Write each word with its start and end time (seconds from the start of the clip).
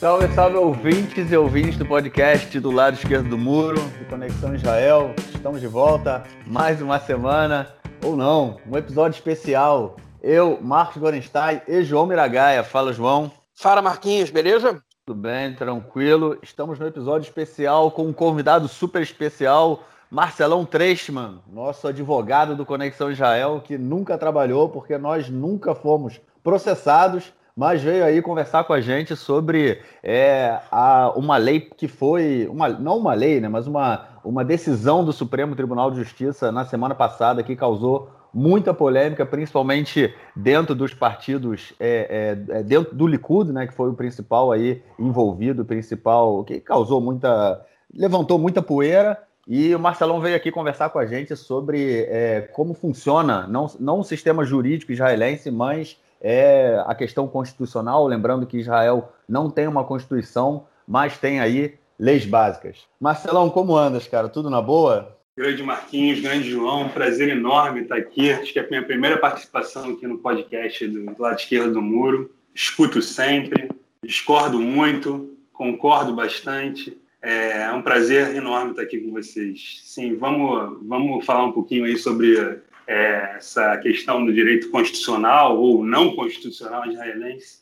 Salve, 0.00 0.34
salve 0.34 0.56
ouvintes 0.56 1.30
e 1.30 1.36
ouvintes 1.36 1.76
do 1.76 1.84
podcast 1.84 2.58
do 2.58 2.70
lado 2.70 2.94
esquerdo 2.94 3.28
do 3.28 3.36
muro, 3.36 3.78
do 3.98 4.06
Conexão 4.08 4.54
Israel. 4.54 5.14
Estamos 5.34 5.60
de 5.60 5.66
volta, 5.66 6.24
mais 6.46 6.80
uma 6.80 6.98
semana, 6.98 7.68
ou 8.02 8.16
não, 8.16 8.56
um 8.66 8.78
episódio 8.78 9.18
especial. 9.18 9.96
Eu, 10.22 10.58
Marcos 10.62 10.96
Gorenstein 10.96 11.60
e 11.68 11.82
João 11.82 12.06
Miragaia. 12.06 12.64
Fala, 12.64 12.94
João. 12.94 13.30
Fala, 13.54 13.82
Marquinhos, 13.82 14.30
beleza? 14.30 14.82
Tudo 15.04 15.20
bem, 15.20 15.54
tranquilo. 15.54 16.38
Estamos 16.42 16.78
no 16.78 16.86
episódio 16.86 17.26
especial 17.26 17.90
com 17.90 18.06
um 18.06 18.12
convidado 18.14 18.68
super 18.68 19.02
especial, 19.02 19.84
Marcelão 20.10 20.64
Treschmann, 20.64 21.42
nosso 21.46 21.86
advogado 21.86 22.56
do 22.56 22.64
Conexão 22.64 23.12
Israel, 23.12 23.60
que 23.62 23.76
nunca 23.76 24.16
trabalhou 24.16 24.70
porque 24.70 24.96
nós 24.96 25.28
nunca 25.28 25.74
fomos 25.74 26.18
processados 26.42 27.34
mas 27.60 27.82
veio 27.82 28.06
aí 28.06 28.22
conversar 28.22 28.64
com 28.64 28.72
a 28.72 28.80
gente 28.80 29.14
sobre 29.14 29.82
é, 30.02 30.60
a, 30.72 31.12
uma 31.14 31.36
lei 31.36 31.60
que 31.60 31.86
foi, 31.86 32.48
uma, 32.50 32.70
não 32.70 32.96
uma 32.96 33.12
lei, 33.12 33.38
né, 33.38 33.50
mas 33.50 33.66
uma, 33.66 34.08
uma 34.24 34.42
decisão 34.42 35.04
do 35.04 35.12
Supremo 35.12 35.54
Tribunal 35.54 35.90
de 35.90 35.98
Justiça 35.98 36.50
na 36.50 36.64
semana 36.64 36.94
passada 36.94 37.42
que 37.42 37.54
causou 37.54 38.08
muita 38.32 38.72
polêmica, 38.72 39.26
principalmente 39.26 40.10
dentro 40.34 40.74
dos 40.74 40.94
partidos, 40.94 41.74
é, 41.78 42.38
é, 42.50 42.60
é 42.60 42.62
dentro 42.62 42.96
do 42.96 43.06
Likud, 43.06 43.52
né, 43.52 43.66
que 43.66 43.74
foi 43.74 43.90
o 43.90 43.94
principal 43.94 44.50
aí 44.50 44.82
envolvido, 44.98 45.60
o 45.60 45.66
principal, 45.66 46.42
que 46.44 46.60
causou 46.60 46.98
muita, 46.98 47.60
levantou 47.94 48.38
muita 48.38 48.62
poeira, 48.62 49.18
e 49.46 49.74
o 49.74 49.78
Marcelão 49.78 50.18
veio 50.18 50.34
aqui 50.34 50.50
conversar 50.50 50.88
com 50.88 50.98
a 50.98 51.04
gente 51.04 51.36
sobre 51.36 52.06
é, 52.08 52.40
como 52.54 52.72
funciona, 52.72 53.46
não, 53.46 53.70
não 53.78 53.98
o 53.98 54.04
sistema 54.04 54.46
jurídico 54.46 54.92
israelense, 54.92 55.50
mas 55.50 55.98
é 56.20 56.82
a 56.86 56.94
questão 56.94 57.26
constitucional, 57.26 58.06
lembrando 58.06 58.46
que 58.46 58.58
Israel 58.58 59.12
não 59.28 59.50
tem 59.50 59.66
uma 59.66 59.84
constituição, 59.84 60.66
mas 60.86 61.16
tem 61.18 61.40
aí 61.40 61.74
leis 61.98 62.26
básicas. 62.26 62.86
Marcelão, 63.00 63.48
como 63.48 63.76
andas, 63.76 64.06
cara? 64.06 64.28
Tudo 64.28 64.50
na 64.50 64.60
boa? 64.60 65.16
Grande 65.36 65.62
Marquinhos, 65.62 66.20
grande 66.20 66.50
João, 66.50 66.88
prazer 66.88 67.28
enorme 67.28 67.82
estar 67.82 67.96
aqui. 67.96 68.30
Acho 68.30 68.52
que 68.52 68.58
é 68.58 68.64
a 68.64 68.68
minha 68.68 68.82
primeira 68.84 69.16
participação 69.16 69.90
aqui 69.90 70.06
no 70.06 70.18
podcast 70.18 70.86
do 70.86 71.22
lado 71.22 71.38
esquerdo 71.38 71.72
do 71.72 71.82
muro. 71.82 72.34
Escuto 72.54 73.00
sempre, 73.00 73.70
discordo 74.04 74.60
muito, 74.60 75.36
concordo 75.52 76.14
bastante. 76.14 77.00
É 77.22 77.70
um 77.72 77.82
prazer 77.82 78.34
enorme 78.34 78.70
estar 78.70 78.82
aqui 78.82 78.98
com 78.98 79.12
vocês. 79.12 79.80
Sim, 79.84 80.16
vamos, 80.16 80.78
vamos 80.86 81.24
falar 81.24 81.44
um 81.44 81.52
pouquinho 81.52 81.84
aí 81.84 81.96
sobre 81.96 82.60
é, 82.86 83.34
essa 83.36 83.76
questão 83.78 84.24
do 84.24 84.32
direito 84.32 84.70
constitucional 84.70 85.58
ou 85.58 85.84
não 85.84 86.14
constitucional 86.14 86.86
israelense. 86.86 87.60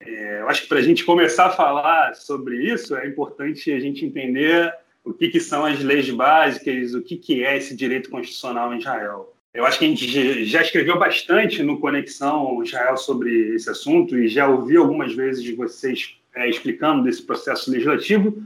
É, 0.00 0.40
eu 0.40 0.48
acho 0.48 0.62
que 0.62 0.68
para 0.68 0.78
a 0.78 0.82
gente 0.82 1.04
começar 1.04 1.46
a 1.46 1.50
falar 1.50 2.14
sobre 2.14 2.56
isso, 2.72 2.94
é 2.96 3.06
importante 3.06 3.72
a 3.72 3.80
gente 3.80 4.04
entender 4.04 4.72
o 5.04 5.12
que, 5.12 5.28
que 5.28 5.40
são 5.40 5.64
as 5.64 5.80
leis 5.80 6.08
básicas, 6.10 6.94
o 6.94 7.02
que, 7.02 7.16
que 7.16 7.44
é 7.44 7.56
esse 7.56 7.74
direito 7.74 8.10
constitucional 8.10 8.72
em 8.72 8.78
Israel. 8.78 9.34
Eu 9.54 9.64
acho 9.64 9.78
que 9.78 9.86
a 9.86 9.88
gente 9.88 10.44
já 10.44 10.62
escreveu 10.62 10.98
bastante 10.98 11.62
no 11.62 11.80
Conexão 11.80 12.62
Israel 12.62 12.96
sobre 12.96 13.54
esse 13.54 13.68
assunto 13.70 14.16
e 14.16 14.28
já 14.28 14.46
ouvi 14.46 14.76
algumas 14.76 15.14
vezes 15.14 15.42
de 15.42 15.54
vocês 15.54 16.16
é, 16.34 16.48
explicando 16.48 17.02
desse 17.02 17.22
processo 17.22 17.70
legislativo. 17.70 18.40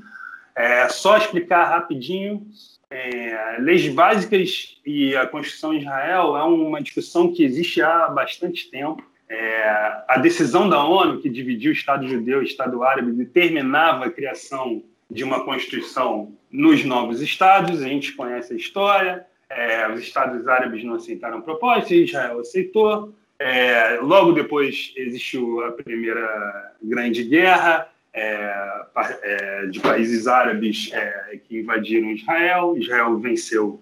É 0.54 0.88
só 0.88 1.16
explicar 1.16 1.64
rapidinho 1.64 2.46
é, 2.92 3.56
leis 3.58 3.88
básicas 3.88 4.76
e 4.84 5.16
a 5.16 5.26
Constituição 5.26 5.70
de 5.70 5.78
Israel 5.78 6.36
é 6.36 6.42
uma 6.42 6.82
discussão 6.82 7.32
que 7.32 7.42
existe 7.42 7.80
há 7.80 8.08
bastante 8.08 8.70
tempo. 8.70 9.02
É, 9.28 10.02
a 10.06 10.18
decisão 10.18 10.68
da 10.68 10.84
ONU, 10.84 11.20
que 11.22 11.30
dividiu 11.30 11.70
o 11.70 11.74
Estado 11.74 12.06
judeu 12.06 12.40
e 12.40 12.44
o 12.44 12.46
Estado 12.46 12.82
árabe, 12.82 13.12
determinava 13.12 14.04
a 14.04 14.10
criação 14.10 14.82
de 15.10 15.24
uma 15.24 15.42
Constituição 15.42 16.32
nos 16.50 16.84
novos 16.84 17.22
Estados. 17.22 17.82
A 17.82 17.88
gente 17.88 18.12
conhece 18.12 18.52
a 18.52 18.56
história. 18.56 19.26
É, 19.48 19.90
os 19.90 20.00
Estados 20.00 20.46
árabes 20.46 20.84
não 20.84 20.94
aceitaram 20.94 21.38
a 21.38 21.42
proposta, 21.42 21.94
Israel 21.94 22.40
aceitou. 22.40 23.14
É, 23.38 23.98
logo 24.02 24.32
depois 24.32 24.92
existiu 24.96 25.64
a 25.64 25.72
Primeira 25.72 26.74
Grande 26.82 27.24
Guerra 27.24 27.88
é, 28.14 28.84
é, 29.22 29.66
de 29.66 29.80
países 29.80 30.26
árabes 30.26 30.90
é, 30.92 31.40
que 31.44 31.60
invadiram 31.60 32.10
Israel. 32.10 32.76
Israel 32.76 33.18
venceu 33.18 33.80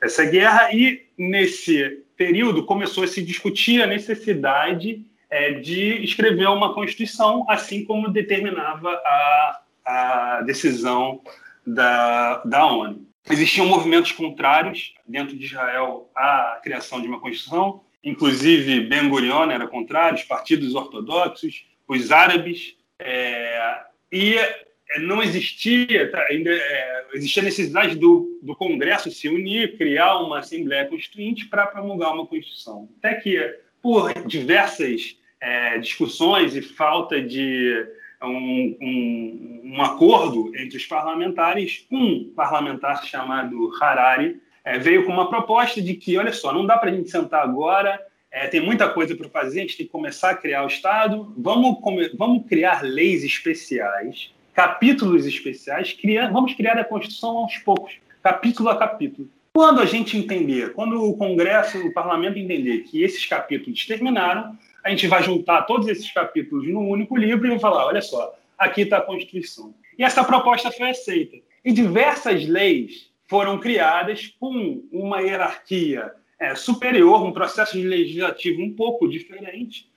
essa 0.00 0.24
guerra 0.24 0.72
e, 0.72 1.06
nesse 1.16 2.02
período, 2.16 2.64
começou 2.64 3.04
a 3.04 3.08
se 3.08 3.22
discutir 3.22 3.82
a 3.82 3.86
necessidade 3.86 5.04
é, 5.30 5.52
de 5.52 6.02
escrever 6.02 6.48
uma 6.48 6.74
Constituição, 6.74 7.44
assim 7.48 7.84
como 7.84 8.08
determinava 8.08 8.90
a, 8.90 9.60
a 9.84 10.42
decisão 10.42 11.20
da, 11.66 12.38
da 12.44 12.66
ONU. 12.66 13.06
Existiam 13.30 13.66
movimentos 13.66 14.10
contrários 14.12 14.94
dentro 15.06 15.36
de 15.36 15.44
Israel 15.44 16.10
à 16.16 16.58
criação 16.62 17.00
de 17.02 17.06
uma 17.06 17.20
Constituição, 17.20 17.82
inclusive 18.02 18.80
Ben 18.88 19.08
Gurion 19.08 19.50
era 19.50 19.68
contrário, 19.68 20.16
os 20.16 20.24
partidos 20.24 20.74
ortodoxos, 20.74 21.66
os 21.86 22.10
árabes 22.10 22.77
é, 23.00 23.80
e 24.10 24.36
é, 24.36 25.00
não 25.00 25.22
existia, 25.22 26.10
tá, 26.10 26.24
ainda 26.30 26.50
é, 26.50 27.06
existia 27.14 27.42
a 27.42 27.44
necessidade 27.44 27.96
do, 27.96 28.38
do 28.42 28.56
Congresso 28.56 29.10
se 29.10 29.28
unir, 29.28 29.76
criar 29.76 30.18
uma 30.18 30.40
Assembleia 30.40 30.86
Constituinte 30.86 31.46
para 31.46 31.66
promulgar 31.66 32.12
uma 32.12 32.26
Constituição. 32.26 32.88
Até 32.98 33.14
que, 33.14 33.38
por 33.82 34.12
diversas 34.26 35.16
é, 35.40 35.78
discussões 35.78 36.56
e 36.56 36.62
falta 36.62 37.20
de 37.20 37.86
um, 38.22 38.76
um, 38.80 39.60
um, 39.64 39.82
acordo 39.82 40.50
entre 40.56 40.76
os 40.76 40.86
parlamentares, 40.86 41.86
um 41.90 42.32
parlamentar 42.34 43.04
chamado 43.04 43.70
Harari 43.80 44.40
é, 44.64 44.78
veio 44.78 45.04
com 45.04 45.12
uma 45.12 45.28
proposta 45.28 45.80
de 45.80 45.94
que, 45.94 46.18
olha 46.18 46.32
só, 46.32 46.52
não 46.52 46.66
dá 46.66 46.76
para 46.76 46.90
a 46.90 46.92
gente 46.92 47.10
sentar 47.10 47.42
agora 47.42 48.00
é, 48.30 48.46
tem 48.46 48.60
muita 48.60 48.88
coisa 48.88 49.16
para 49.16 49.28
fazer, 49.28 49.60
a 49.60 49.62
gente 49.62 49.76
tem 49.76 49.86
que 49.86 49.92
começar 49.92 50.30
a 50.30 50.34
criar 50.34 50.64
o 50.64 50.68
Estado. 50.68 51.32
Vamos, 51.36 51.78
vamos 52.14 52.46
criar 52.46 52.82
leis 52.82 53.24
especiais, 53.24 54.32
capítulos 54.54 55.26
especiais, 55.26 55.92
criar, 55.92 56.30
vamos 56.30 56.54
criar 56.54 56.78
a 56.78 56.84
Constituição 56.84 57.38
aos 57.38 57.56
poucos, 57.58 57.94
capítulo 58.22 58.68
a 58.68 58.76
capítulo. 58.76 59.28
Quando 59.54 59.80
a 59.80 59.86
gente 59.86 60.16
entender, 60.16 60.72
quando 60.74 61.02
o 61.02 61.16
Congresso, 61.16 61.78
o 61.78 61.92
Parlamento 61.92 62.38
entender 62.38 62.80
que 62.80 63.02
esses 63.02 63.24
capítulos 63.26 63.84
terminaram, 63.86 64.56
a 64.84 64.90
gente 64.90 65.06
vai 65.08 65.22
juntar 65.22 65.62
todos 65.62 65.88
esses 65.88 66.10
capítulos 66.12 66.68
num 66.68 66.88
único 66.88 67.16
livro 67.16 67.46
e 67.46 67.50
vai 67.50 67.58
falar: 67.58 67.86
olha 67.86 68.02
só, 68.02 68.34
aqui 68.58 68.82
está 68.82 68.98
a 68.98 69.02
Constituição. 69.02 69.74
E 69.98 70.04
essa 70.04 70.22
proposta 70.22 70.70
foi 70.70 70.90
aceita. 70.90 71.36
E 71.64 71.72
diversas 71.72 72.46
leis 72.46 73.10
foram 73.26 73.58
criadas 73.58 74.34
com 74.38 74.82
uma 74.92 75.20
hierarquia 75.20 76.12
é, 76.38 76.54
superior, 76.54 77.22
um 77.24 77.32
processo 77.32 77.76
legislativo 77.76 78.62
um 78.62 78.72
pouco 78.72 79.08
diferente, 79.08 79.88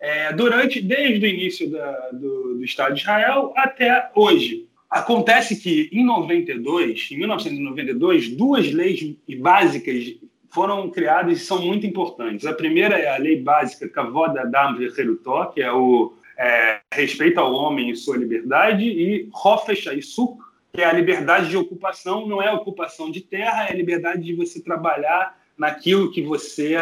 é, 0.00 0.32
durante 0.32 0.80
desde 0.80 1.24
o 1.24 1.28
início 1.28 1.70
da, 1.70 2.10
do, 2.12 2.54
do 2.54 2.64
Estado 2.64 2.94
de 2.94 3.00
Israel 3.02 3.52
até 3.54 4.10
hoje. 4.14 4.66
Acontece 4.88 5.60
que 5.60 5.88
em 5.92 6.04
92, 6.04 7.08
em 7.12 7.18
1992, 7.18 8.30
duas 8.30 8.72
leis 8.72 9.14
básicas 9.38 10.16
foram 10.48 10.90
criadas 10.90 11.40
e 11.40 11.44
são 11.44 11.64
muito 11.64 11.86
importantes. 11.86 12.44
A 12.44 12.52
primeira 12.52 12.98
é 12.98 13.08
a 13.08 13.18
lei 13.18 13.40
básica 13.40 13.88
Kavod 13.88 14.36
Adam 14.36 14.76
Vecherutó, 14.76 15.46
que 15.46 15.62
é 15.62 15.70
o 15.72 16.12
é, 16.36 16.80
respeito 16.92 17.38
ao 17.38 17.52
homem 17.52 17.90
e 17.90 17.96
sua 17.96 18.16
liberdade, 18.16 18.84
e 18.84 19.28
Hofesh 19.32 19.86
Aisuk, 19.86 20.42
que 20.72 20.80
é 20.80 20.86
a 20.86 20.92
liberdade 20.92 21.50
de 21.50 21.56
ocupação, 21.56 22.26
não 22.26 22.42
é 22.42 22.50
ocupação 22.50 23.10
de 23.10 23.20
terra, 23.20 23.68
é 23.68 23.72
a 23.72 23.76
liberdade 23.76 24.22
de 24.22 24.34
você 24.34 24.60
trabalhar 24.60 25.39
naquilo 25.60 26.10
que 26.10 26.22
você 26.22 26.74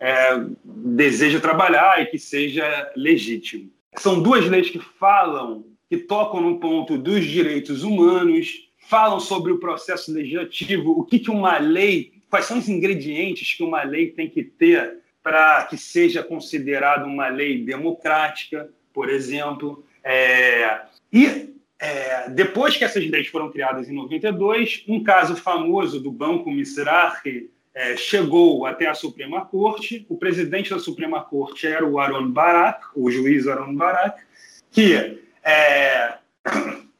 é, 0.00 0.44
deseja 0.64 1.38
trabalhar 1.38 2.02
e 2.02 2.06
que 2.06 2.18
seja 2.18 2.92
legítimo. 2.96 3.70
São 3.96 4.20
duas 4.20 4.44
leis 4.46 4.68
que 4.68 4.80
falam, 4.80 5.64
que 5.88 5.96
tocam 5.96 6.40
no 6.40 6.58
ponto 6.58 6.98
dos 6.98 7.24
direitos 7.24 7.84
humanos, 7.84 8.68
falam 8.88 9.20
sobre 9.20 9.52
o 9.52 9.60
processo 9.60 10.12
legislativo, 10.12 10.90
o 10.90 11.04
que, 11.04 11.20
que 11.20 11.30
uma 11.30 11.58
lei, 11.58 12.12
quais 12.28 12.46
são 12.46 12.58
os 12.58 12.68
ingredientes 12.68 13.54
que 13.54 13.62
uma 13.62 13.84
lei 13.84 14.10
tem 14.10 14.28
que 14.28 14.42
ter 14.42 14.98
para 15.22 15.64
que 15.66 15.78
seja 15.78 16.20
considerada 16.22 17.06
uma 17.06 17.28
lei 17.28 17.64
democrática, 17.64 18.68
por 18.92 19.08
exemplo. 19.08 19.86
É, 20.02 20.80
e 21.12 21.54
é, 21.78 22.28
depois 22.30 22.76
que 22.76 22.84
essas 22.84 23.08
leis 23.08 23.28
foram 23.28 23.50
criadas 23.50 23.88
em 23.88 23.94
92, 23.94 24.84
um 24.88 25.04
caso 25.04 25.36
famoso 25.36 26.00
do 26.00 26.10
Banco 26.10 26.50
Mizrahi 26.50 27.53
é, 27.74 27.96
chegou 27.96 28.64
até 28.66 28.86
a 28.86 28.94
Suprema 28.94 29.44
Corte. 29.44 30.06
O 30.08 30.16
presidente 30.16 30.70
da 30.70 30.78
Suprema 30.78 31.22
Corte 31.22 31.66
era 31.66 31.84
o 31.84 31.98
Aaron 31.98 32.30
Barak, 32.30 32.86
o 32.94 33.10
juiz 33.10 33.46
Aaron 33.48 33.74
Barak, 33.74 34.22
que, 34.70 35.18
é, 35.42 36.14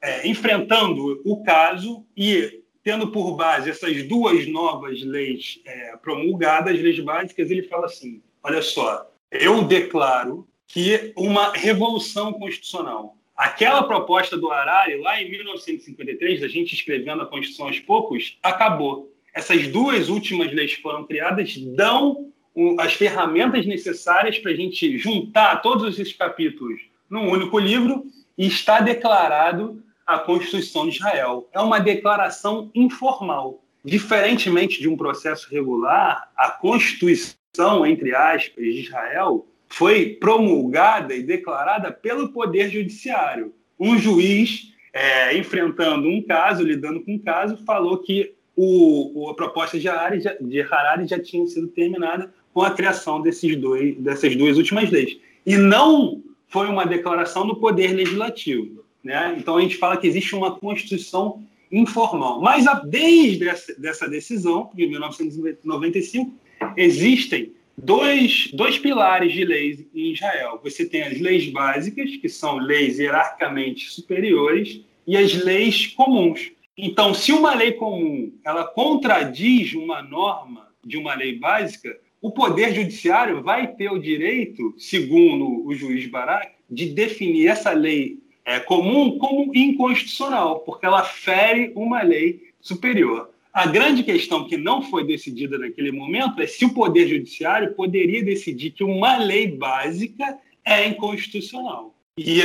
é, 0.03 0.29
enfrentando 0.29 1.23
o 1.25 1.43
caso 1.45 2.05
e 2.17 2.63
tendo 2.83 3.09
por 3.09 3.37
base 3.37 3.71
essas 3.71 4.03
duas 4.07 4.47
novas 4.47 5.01
leis 5.03 5.61
é, 5.65 5.97
promulgadas, 5.97 6.79
leis 6.79 6.99
básicas, 7.01 7.51
ele 7.51 7.63
fala 7.63 7.87
assim: 7.87 8.21
olha 8.43 8.61
só, 8.61 9.11
eu 9.31 9.63
declaro 9.63 10.47
que 10.67 11.13
uma 11.17 11.53
revolução 11.53 12.33
constitucional, 12.33 13.17
Aquela 13.37 13.83
proposta 13.83 14.37
do 14.37 14.49
Harari, 14.51 15.01
lá 15.01 15.21
em 15.21 15.29
1953, 15.29 16.41
da 16.41 16.47
gente 16.47 16.73
escrevendo 16.73 17.23
a 17.23 17.27
Constituição 17.27 17.67
aos 17.67 17.81
poucos, 17.81 18.39
acabou. 18.41 19.13
Essas 19.35 19.67
duas 19.67 20.09
últimas 20.09 20.53
leis 20.53 20.77
que 20.77 20.83
foram 20.83 21.05
criadas 21.05 21.57
dão 21.77 22.33
as 22.79 22.95
ferramentas 22.95 23.67
necessárias 23.67 24.39
para 24.39 24.53
a 24.53 24.55
gente 24.55 24.97
juntar 24.97 25.61
todos 25.61 25.99
esses 25.99 26.15
capítulos 26.15 26.81
num 27.11 27.29
único 27.29 27.59
livro 27.59 28.05
e 28.39 28.47
está 28.47 28.81
declarado 28.81 29.83
a 30.07 30.19
Constituição 30.19 30.89
de 30.89 30.97
Israel. 30.97 31.49
É 31.53 31.61
uma 31.61 31.81
declaração 31.81 32.71
informal. 32.75 33.65
Diferentemente 33.85 34.81
de 34.81 34.89
um 34.89 34.97
processo 34.97 35.49
regular, 35.51 36.31
a 36.37 36.51
Constituição, 36.51 37.85
entre 37.85 38.15
aspas, 38.15 38.65
de 38.65 38.81
Israel 38.81 39.47
foi 39.69 40.11
promulgada 40.21 41.15
e 41.15 41.23
declarada 41.23 41.91
pelo 41.91 42.33
Poder 42.33 42.71
Judiciário. 42.71 43.53
Um 43.79 43.99
juiz, 43.99 44.73
é, 44.93 45.37
enfrentando 45.37 46.09
um 46.09 46.23
caso, 46.23 46.63
lidando 46.63 47.05
com 47.05 47.15
um 47.15 47.19
caso, 47.19 47.65
falou 47.65 47.99
que 47.99 48.34
o, 48.57 49.29
a 49.31 49.35
proposta 49.35 49.79
de 49.79 49.89
Harari, 49.89 50.21
já, 50.21 50.35
de 50.41 50.61
Harari 50.61 51.07
já 51.07 51.19
tinha 51.19 51.47
sido 51.47 51.69
terminada 51.69 52.33
com 52.53 52.63
a 52.63 52.71
criação 52.71 53.21
desses 53.21 53.57
dois, 53.57 53.97
dessas 53.97 54.37
duas 54.37 54.57
últimas 54.57 54.91
leis. 54.91 55.19
E 55.45 55.57
não 55.57 56.23
foi 56.49 56.69
uma 56.69 56.87
declaração 56.87 57.47
do 57.47 57.57
Poder 57.57 57.93
Legislativo. 57.93 58.85
Né? 59.03 59.35
Então 59.39 59.57
a 59.57 59.61
gente 59.61 59.77
fala 59.77 59.97
que 59.97 60.07
existe 60.07 60.35
uma 60.35 60.57
Constituição 60.57 61.43
informal. 61.71 62.41
Mas 62.41 62.65
desde 62.85 63.49
essa 63.49 63.75
dessa 63.79 64.09
decisão, 64.09 64.71
de 64.75 64.87
1995, 64.87 66.33
existem 66.77 67.53
dois, 67.77 68.51
dois 68.53 68.79
pilares 68.79 69.33
de 69.33 69.45
leis 69.45 69.85
em 69.95 70.13
Israel. 70.13 70.61
Você 70.63 70.87
tem 70.87 71.03
as 71.03 71.21
leis 71.21 71.51
básicas, 71.51 72.17
que 72.17 72.29
são 72.29 72.59
leis 72.59 72.99
hierarquicamente 72.99 73.91
superiores, 73.91 74.81
e 75.07 75.17
as 75.17 75.35
leis 75.35 75.89
comuns. 75.89 76.53
Então, 76.77 77.15
se 77.15 77.33
uma 77.33 77.55
lei 77.55 77.73
comum 77.73 78.33
ela 78.45 78.65
contradiz 78.65 79.75
uma 79.75 80.03
norma 80.03 80.69
de 80.85 80.97
uma 80.97 81.15
lei 81.15 81.39
básica, 81.39 81.97
o 82.21 82.31
poder 82.31 82.75
judiciário 82.75 83.43
vai 83.43 83.69
ter 83.75 83.91
o 83.91 83.99
direito, 83.99 84.75
segundo 84.77 85.67
o 85.67 85.75
juiz 85.75 86.07
Barak, 86.07 86.53
de 86.71 86.87
definir 86.87 87.49
essa 87.49 87.71
lei 87.73 88.19
é, 88.45 88.59
comum 88.59 89.19
como 89.19 89.55
inconstitucional, 89.55 90.61
porque 90.61 90.87
ela 90.87 91.05
fere 91.05 91.73
uma 91.75 92.03
lei 92.03 92.51
superior. 92.61 93.31
A 93.53 93.67
grande 93.67 94.03
questão 94.03 94.49
que 94.49 94.57
não 94.57 94.83
foi 94.83 95.07
decidida 95.07 95.57
naquele 95.57 95.93
momento 95.93 96.43
é 96.43 96.47
se 96.47 96.65
o 96.65 96.75
Poder 96.75 97.07
Judiciário 97.07 97.73
poderia 97.75 98.25
decidir 98.25 98.73
que 98.73 98.83
uma 98.83 99.17
lei 99.17 99.47
básica 99.47 100.39
é 100.65 100.89
inconstitucional. 100.89 101.95
E, 102.19 102.41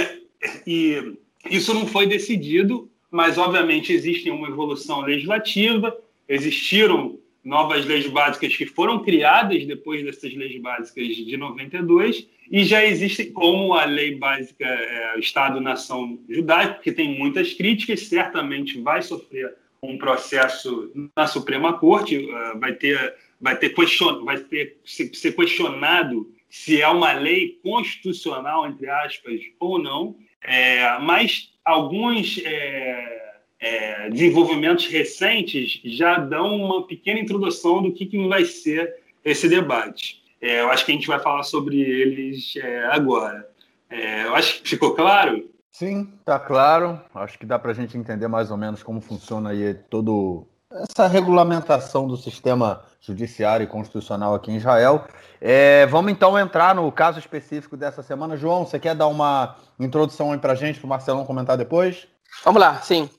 e 0.68 1.18
isso 1.50 1.74
não 1.74 1.88
foi 1.88 2.06
decidido, 2.06 2.92
mas 3.12 3.38
obviamente 3.38 3.92
existe 3.92 4.30
uma 4.30 4.48
evolução 4.48 5.02
legislativa, 5.02 5.96
existiram 6.28 7.18
novas 7.44 7.86
leis 7.86 8.08
básicas 8.08 8.56
que 8.56 8.66
foram 8.66 9.02
criadas 9.04 9.66
depois 9.66 10.04
dessas 10.04 10.34
leis 10.34 10.60
básicas 10.62 11.08
de 11.08 11.38
92 11.38 12.28
e 12.52 12.64
já 12.64 12.86
existe 12.86 13.26
como 13.26 13.74
a 13.74 13.86
lei 13.86 14.16
básica 14.16 14.66
é, 14.66 15.20
Estado-nação 15.20 16.20
judaico, 16.30 16.82
que 16.82 16.92
tem 16.92 17.18
muitas 17.18 17.54
críticas, 17.54 18.08
certamente 18.08 18.80
vai 18.82 19.02
sofrer 19.02 19.56
um 19.82 19.98
processo 19.98 20.92
na 21.16 21.28
Suprema 21.28 21.74
Corte, 21.74 22.18
uh, 22.18 22.60
vai 22.60 22.74
ter, 22.74 23.16
vai 23.40 23.56
ter, 23.56 23.70
question, 23.70 24.26
vai 24.26 24.38
ter 24.38 24.78
ser 24.84 25.32
questionado 25.32 26.30
se 26.50 26.82
é 26.82 26.88
uma 26.88 27.14
lei 27.14 27.60
constitucional, 27.64 28.68
entre 28.68 28.90
aspas, 28.90 29.40
ou 29.60 29.80
não, 29.80 30.18
é, 30.42 30.98
mas 31.00 31.52
alguns 31.70 32.42
é, 32.44 33.34
é, 33.60 34.10
desenvolvimentos 34.10 34.88
recentes 34.88 35.80
já 35.84 36.18
dão 36.18 36.56
uma 36.56 36.88
pequena 36.88 37.20
introdução 37.20 37.82
do 37.82 37.92
que, 37.92 38.06
que 38.06 38.28
vai 38.28 38.46
ser 38.46 38.96
esse 39.24 39.48
debate. 39.48 40.22
É, 40.42 40.62
eu 40.62 40.70
acho 40.70 40.86
que 40.86 40.92
a 40.92 40.96
gente 40.96 41.08
vai 41.08 41.20
falar 41.20 41.44
sobre 41.44 41.80
eles 41.80 42.54
é, 42.58 42.86
agora. 42.86 43.48
É, 43.90 44.26
eu 44.26 44.36
acho 44.36 44.62
que 44.62 44.70
ficou 44.70 44.96
claro 44.96 45.50
Sim, 45.80 46.12
tá 46.26 46.38
claro. 46.38 47.00
Acho 47.16 47.40
que 47.40 47.46
dá 47.46 47.58
para 47.58 47.72
a 47.72 47.74
gente 47.74 47.98
entender 47.98 48.28
mais 48.28 48.52
ou 48.52 48.58
menos 48.58 48.84
como 48.84 49.00
funciona 49.00 49.52
aí 49.52 49.74
todo 49.74 50.46
essa 50.72 51.08
regulamentação 51.08 52.08
do 52.08 52.16
sistema 52.16 52.84
judiciário 53.02 53.64
e 53.64 53.68
constitucional 53.68 54.36
aqui 54.36 54.52
em 54.52 54.58
Israel. 54.58 55.08
É, 55.42 55.88
vamos 55.88 56.12
então 56.12 56.38
entrar 56.38 56.76
no 56.76 56.92
caso 56.92 57.18
específico 57.18 57.76
dessa 57.76 58.04
semana. 58.04 58.38
João, 58.38 58.66
você 58.66 58.80
quer 58.80 58.94
dar 58.94 59.08
uma 59.08 59.56
introdução 59.80 60.32
aí 60.32 60.38
para 60.38 60.54
gente, 60.54 60.80
para 60.80 60.86
o 60.86 60.90
Marcelão 60.90 61.26
comentar 61.26 61.58
depois? 61.58 62.08
Vamos 62.44 62.62
lá, 62.62 62.82
sim. 62.82 63.10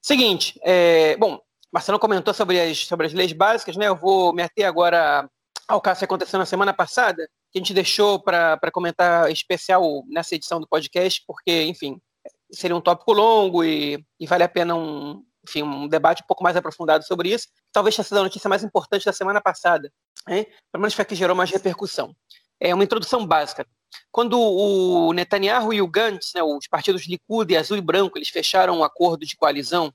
Seguinte, 0.00 0.60
é, 0.62 1.16
bom, 1.16 1.40
Marcelão 1.72 1.98
comentou 1.98 2.32
sobre 2.32 2.60
as, 2.60 2.86
sobre 2.86 3.06
as 3.06 3.12
leis 3.12 3.32
básicas, 3.32 3.76
né? 3.76 3.88
Eu 3.88 3.96
vou 3.96 4.32
me 4.32 4.42
ater 4.42 4.66
agora 4.66 5.28
ao 5.66 5.80
caso 5.80 6.00
que 6.00 6.04
aconteceu 6.04 6.38
na 6.38 6.46
semana 6.46 6.72
passada, 6.72 7.26
que 7.50 7.58
a 7.58 7.60
gente 7.60 7.74
deixou 7.74 8.20
para 8.20 8.70
comentar 8.72 9.30
especial 9.30 10.04
nessa 10.08 10.34
edição 10.34 10.60
do 10.60 10.68
podcast, 10.68 11.22
porque, 11.26 11.64
enfim, 11.64 11.98
seria 12.52 12.76
um 12.76 12.80
tópico 12.80 13.12
longo 13.12 13.64
e, 13.64 14.04
e 14.20 14.26
vale 14.26 14.44
a 14.44 14.48
pena 14.48 14.74
um, 14.74 15.24
enfim, 15.46 15.62
um 15.62 15.88
debate 15.88 16.22
um 16.22 16.26
pouco 16.26 16.42
mais 16.42 16.56
aprofundado 16.56 17.04
sobre 17.04 17.32
isso. 17.32 17.48
Talvez 17.72 17.94
tenha 17.94 18.04
sido 18.04 18.18
a 18.18 18.22
notícia 18.22 18.48
mais 18.48 18.62
importante 18.62 19.04
da 19.04 19.12
semana 19.12 19.40
passada, 19.40 19.92
hein? 20.28 20.46
pelo 20.70 20.82
menos 20.82 20.94
foi 20.94 21.02
a 21.02 21.06
que 21.06 21.14
gerou 21.14 21.36
mais 21.36 21.50
repercussão. 21.50 22.14
É 22.60 22.74
uma 22.74 22.84
introdução 22.84 23.26
básica. 23.26 23.66
Quando 24.10 24.40
o 24.40 25.12
Netanyahu 25.12 25.72
e 25.72 25.82
o 25.82 25.88
Gantz, 25.88 26.32
né, 26.34 26.42
os 26.42 26.66
partidos 26.66 27.06
Likud 27.06 27.52
e 27.52 27.56
Azul 27.56 27.76
e 27.76 27.80
Branco, 27.80 28.16
eles 28.16 28.28
fecharam 28.28 28.78
um 28.78 28.84
acordo 28.84 29.26
de 29.26 29.36
coalizão 29.36 29.92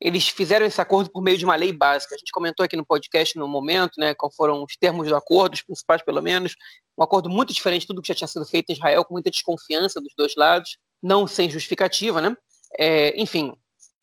eles 0.00 0.28
fizeram 0.28 0.64
esse 0.64 0.80
acordo 0.80 1.10
por 1.10 1.22
meio 1.22 1.36
de 1.36 1.44
uma 1.44 1.56
lei 1.56 1.72
básica. 1.72 2.14
A 2.14 2.18
gente 2.18 2.32
comentou 2.32 2.64
aqui 2.64 2.76
no 2.76 2.86
podcast 2.86 3.36
no 3.38 3.46
momento, 3.46 3.98
né, 3.98 4.14
qual 4.14 4.32
foram 4.32 4.62
os 4.62 4.76
termos 4.76 5.08
do 5.08 5.16
acordo, 5.16 5.54
os 5.54 5.62
principais 5.62 6.02
pelo 6.02 6.22
menos. 6.22 6.56
Um 6.96 7.02
acordo 7.02 7.28
muito 7.28 7.52
diferente 7.52 7.82
de 7.82 7.88
tudo 7.88 8.02
que 8.02 8.08
já 8.08 8.14
tinha 8.14 8.28
sido 8.28 8.46
feito 8.46 8.70
em 8.70 8.74
Israel, 8.74 9.04
com 9.04 9.14
muita 9.14 9.30
desconfiança 9.30 10.00
dos 10.00 10.12
dois 10.16 10.34
lados, 10.36 10.78
não 11.02 11.26
sem 11.26 11.50
justificativa, 11.50 12.20
né? 12.20 12.36
É, 12.78 13.20
enfim, 13.20 13.52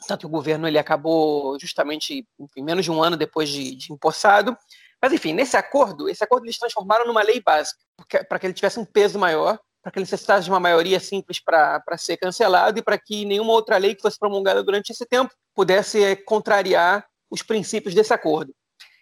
tanto 0.07 0.21
que 0.21 0.25
o 0.25 0.29
governo 0.29 0.67
ele 0.67 0.77
acabou 0.77 1.59
justamente 1.59 2.25
enfim, 2.39 2.63
menos 2.63 2.85
de 2.85 2.91
um 2.91 3.01
ano 3.01 3.17
depois 3.17 3.49
de, 3.49 3.75
de 3.75 3.93
empossado. 3.93 4.57
Mas 5.01 5.13
enfim, 5.13 5.33
nesse 5.33 5.55
acordo, 5.55 6.09
esse 6.09 6.23
acordo 6.23 6.45
eles 6.45 6.57
transformaram 6.57 7.05
numa 7.05 7.21
lei 7.21 7.41
básica, 7.41 7.79
para 8.27 8.39
que 8.39 8.47
ele 8.47 8.53
tivesse 8.53 8.79
um 8.79 8.85
peso 8.85 9.17
maior 9.17 9.59
para 9.81 9.91
que 9.91 9.99
ele 9.99 10.03
necessitasse 10.03 10.45
de 10.45 10.51
uma 10.51 10.59
maioria 10.59 10.99
simples 10.99 11.39
para 11.39 11.81
ser 11.97 12.17
cancelado 12.17 12.79
e 12.79 12.81
para 12.81 12.97
que 12.97 13.25
nenhuma 13.25 13.53
outra 13.53 13.77
lei 13.77 13.95
que 13.95 14.01
fosse 14.01 14.19
promulgada 14.19 14.63
durante 14.63 14.91
esse 14.91 15.05
tempo 15.05 15.33
pudesse 15.55 16.03
eh, 16.03 16.15
contrariar 16.15 17.05
os 17.29 17.41
princípios 17.41 17.93
desse 17.95 18.13
acordo. 18.13 18.53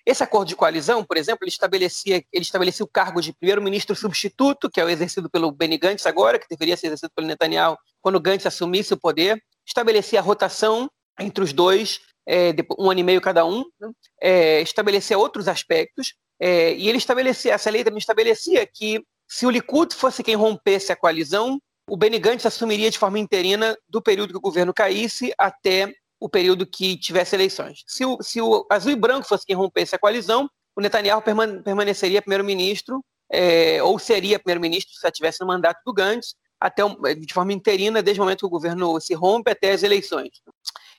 Esse 0.06 0.24
acordo 0.24 0.48
de 0.48 0.56
coalizão, 0.56 1.04
por 1.04 1.18
exemplo, 1.18 1.39
ele 1.44 1.50
estabelecia, 1.50 2.24
ele 2.32 2.44
estabelecia 2.44 2.86
o 2.86 2.88
cargo 2.88 3.22
de 3.22 3.34
primeiro-ministro 3.34 3.96
substituto, 3.96 4.70
que 4.70 4.80
é 4.80 4.86
o 4.86 4.89
exercido 4.89 5.30
pelo 5.30 5.51
Benny 5.51 5.77
Gantz 5.77 6.06
agora, 6.06 6.39
que 6.39 6.48
deveria 6.50 6.77
ser 6.77 6.88
exercido 6.88 7.12
pelo 7.13 7.27
Netanyahu 7.27 7.77
quando 8.01 8.20
Gantz 8.22 8.46
assumisse 8.46 8.94
o 8.94 8.98
poder, 8.98 9.44
estabelecia 9.68 10.20
a 10.20 10.24
rotação 10.24 10.90
entre 11.20 11.44
os 11.44 11.52
dois, 11.52 12.00
é, 12.28 12.54
um 12.78 12.90
ano 12.90 13.00
e 13.00 13.04
meio 13.04 13.22
cada 13.22 13.46
um, 13.46 13.64
é, 14.22 14.62
estabelecia 14.62 15.18
outros 15.18 15.48
aspectos, 15.48 16.14
é, 16.40 16.74
e 16.74 16.88
ele 16.88 16.98
estabelecia, 16.98 17.54
essa 17.54 17.70
lei 17.70 17.84
também 17.84 17.98
estabelecia 17.98 18.66
que 18.66 19.04
se 19.28 19.46
o 19.46 19.50
Likud 19.50 19.94
fosse 19.94 20.24
quem 20.24 20.36
rompesse 20.36 20.92
a 20.92 20.96
coalizão, 20.96 21.60
o 21.90 21.98
Benny 21.98 22.20
Gantz 22.20 22.46
assumiria 22.46 22.92
de 22.92 22.98
forma 22.98 23.20
interina 23.20 23.78
do 23.88 24.02
período 24.02 24.32
que 24.32 24.38
o 24.38 24.42
governo 24.42 24.74
caísse 24.74 25.34
até 25.38 25.94
o 26.20 26.30
período 26.30 26.66
que 26.66 26.98
tivesse 26.98 27.36
eleições. 27.36 27.84
Se 27.88 28.06
o, 28.06 28.22
se 28.22 28.42
o 28.42 28.66
Azul 28.70 28.92
e 28.92 28.96
Branco 28.96 29.28
fosse 29.28 29.46
quem 29.46 29.56
rompesse 29.56 29.96
a 29.96 30.00
coalizão, 30.00 30.50
o 30.76 30.82
Netanyahu 30.82 31.22
permaneceria 31.64 32.22
primeiro-ministro, 32.22 33.04
é, 33.32 33.82
ou 33.84 33.98
seria 34.00 34.40
primeiro-ministro 34.40 34.94
se 34.94 35.06
estivesse 35.06 35.42
no 35.42 35.48
mandato 35.48 35.82
do 35.86 35.94
Gantz, 35.94 36.36
até 36.60 36.84
de 37.16 37.34
forma 37.34 37.54
interina, 37.54 38.02
desde 38.02 38.20
o 38.20 38.24
momento 38.24 38.40
que 38.40 38.46
o 38.46 38.50
governo 38.50 39.00
se 39.00 39.14
rompe 39.14 39.52
até 39.52 39.72
as 39.72 39.84
eleições. 39.84 40.42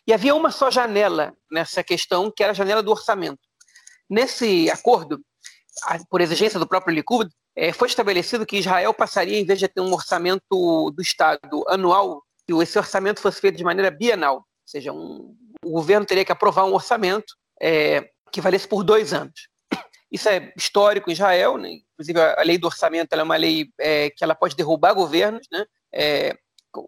E 0.07 0.13
havia 0.13 0.35
uma 0.35 0.51
só 0.51 0.71
janela 0.71 1.35
nessa 1.51 1.83
questão, 1.83 2.31
que 2.31 2.43
era 2.43 2.53
a 2.53 2.55
janela 2.55 2.83
do 2.83 2.91
orçamento. 2.91 3.41
Nesse 4.09 4.71
acordo, 4.71 5.21
por 6.09 6.21
exigência 6.21 6.59
do 6.59 6.67
próprio 6.67 6.95
Likud, 6.95 7.31
é, 7.55 7.73
foi 7.73 7.89
estabelecido 7.89 8.47
que 8.47 8.59
Israel 8.59 8.95
passaria, 8.95 9.39
em 9.39 9.45
vez 9.45 9.59
de 9.59 9.69
ter 9.69 9.81
um 9.81 9.93
orçamento 9.93 10.91
do 10.95 11.03
Estado 11.03 11.65
anual, 11.69 12.23
que 12.47 12.55
esse 12.55 12.79
orçamento 12.79 13.21
fosse 13.21 13.41
feito 13.41 13.57
de 13.57 13.65
maneira 13.65 13.91
bienal, 13.91 14.37
ou 14.37 14.45
seja, 14.65 14.93
um, 14.93 15.35
o 15.65 15.71
governo 15.73 16.07
teria 16.07 16.25
que 16.25 16.33
aprovar 16.33 16.65
um 16.65 16.73
orçamento 16.73 17.35
é, 17.61 18.09
que 18.33 18.41
valesse 18.41 18.67
por 18.67 18.85
dois 18.85 19.13
anos. 19.13 19.48
Isso 20.11 20.29
é 20.29 20.53
histórico 20.57 21.11
em 21.11 21.13
Israel, 21.13 21.59
né? 21.59 21.81
inclusive 21.93 22.21
a 22.21 22.43
lei 22.43 22.57
do 22.57 22.67
orçamento 22.67 23.13
é 23.13 23.23
uma 23.23 23.37
lei 23.37 23.69
é, 23.79 24.11
que 24.11 24.25
ela 24.25 24.35
pode 24.35 24.57
derrubar 24.57 24.95
governos, 24.95 25.47
né? 25.53 25.67
É, 25.93 26.37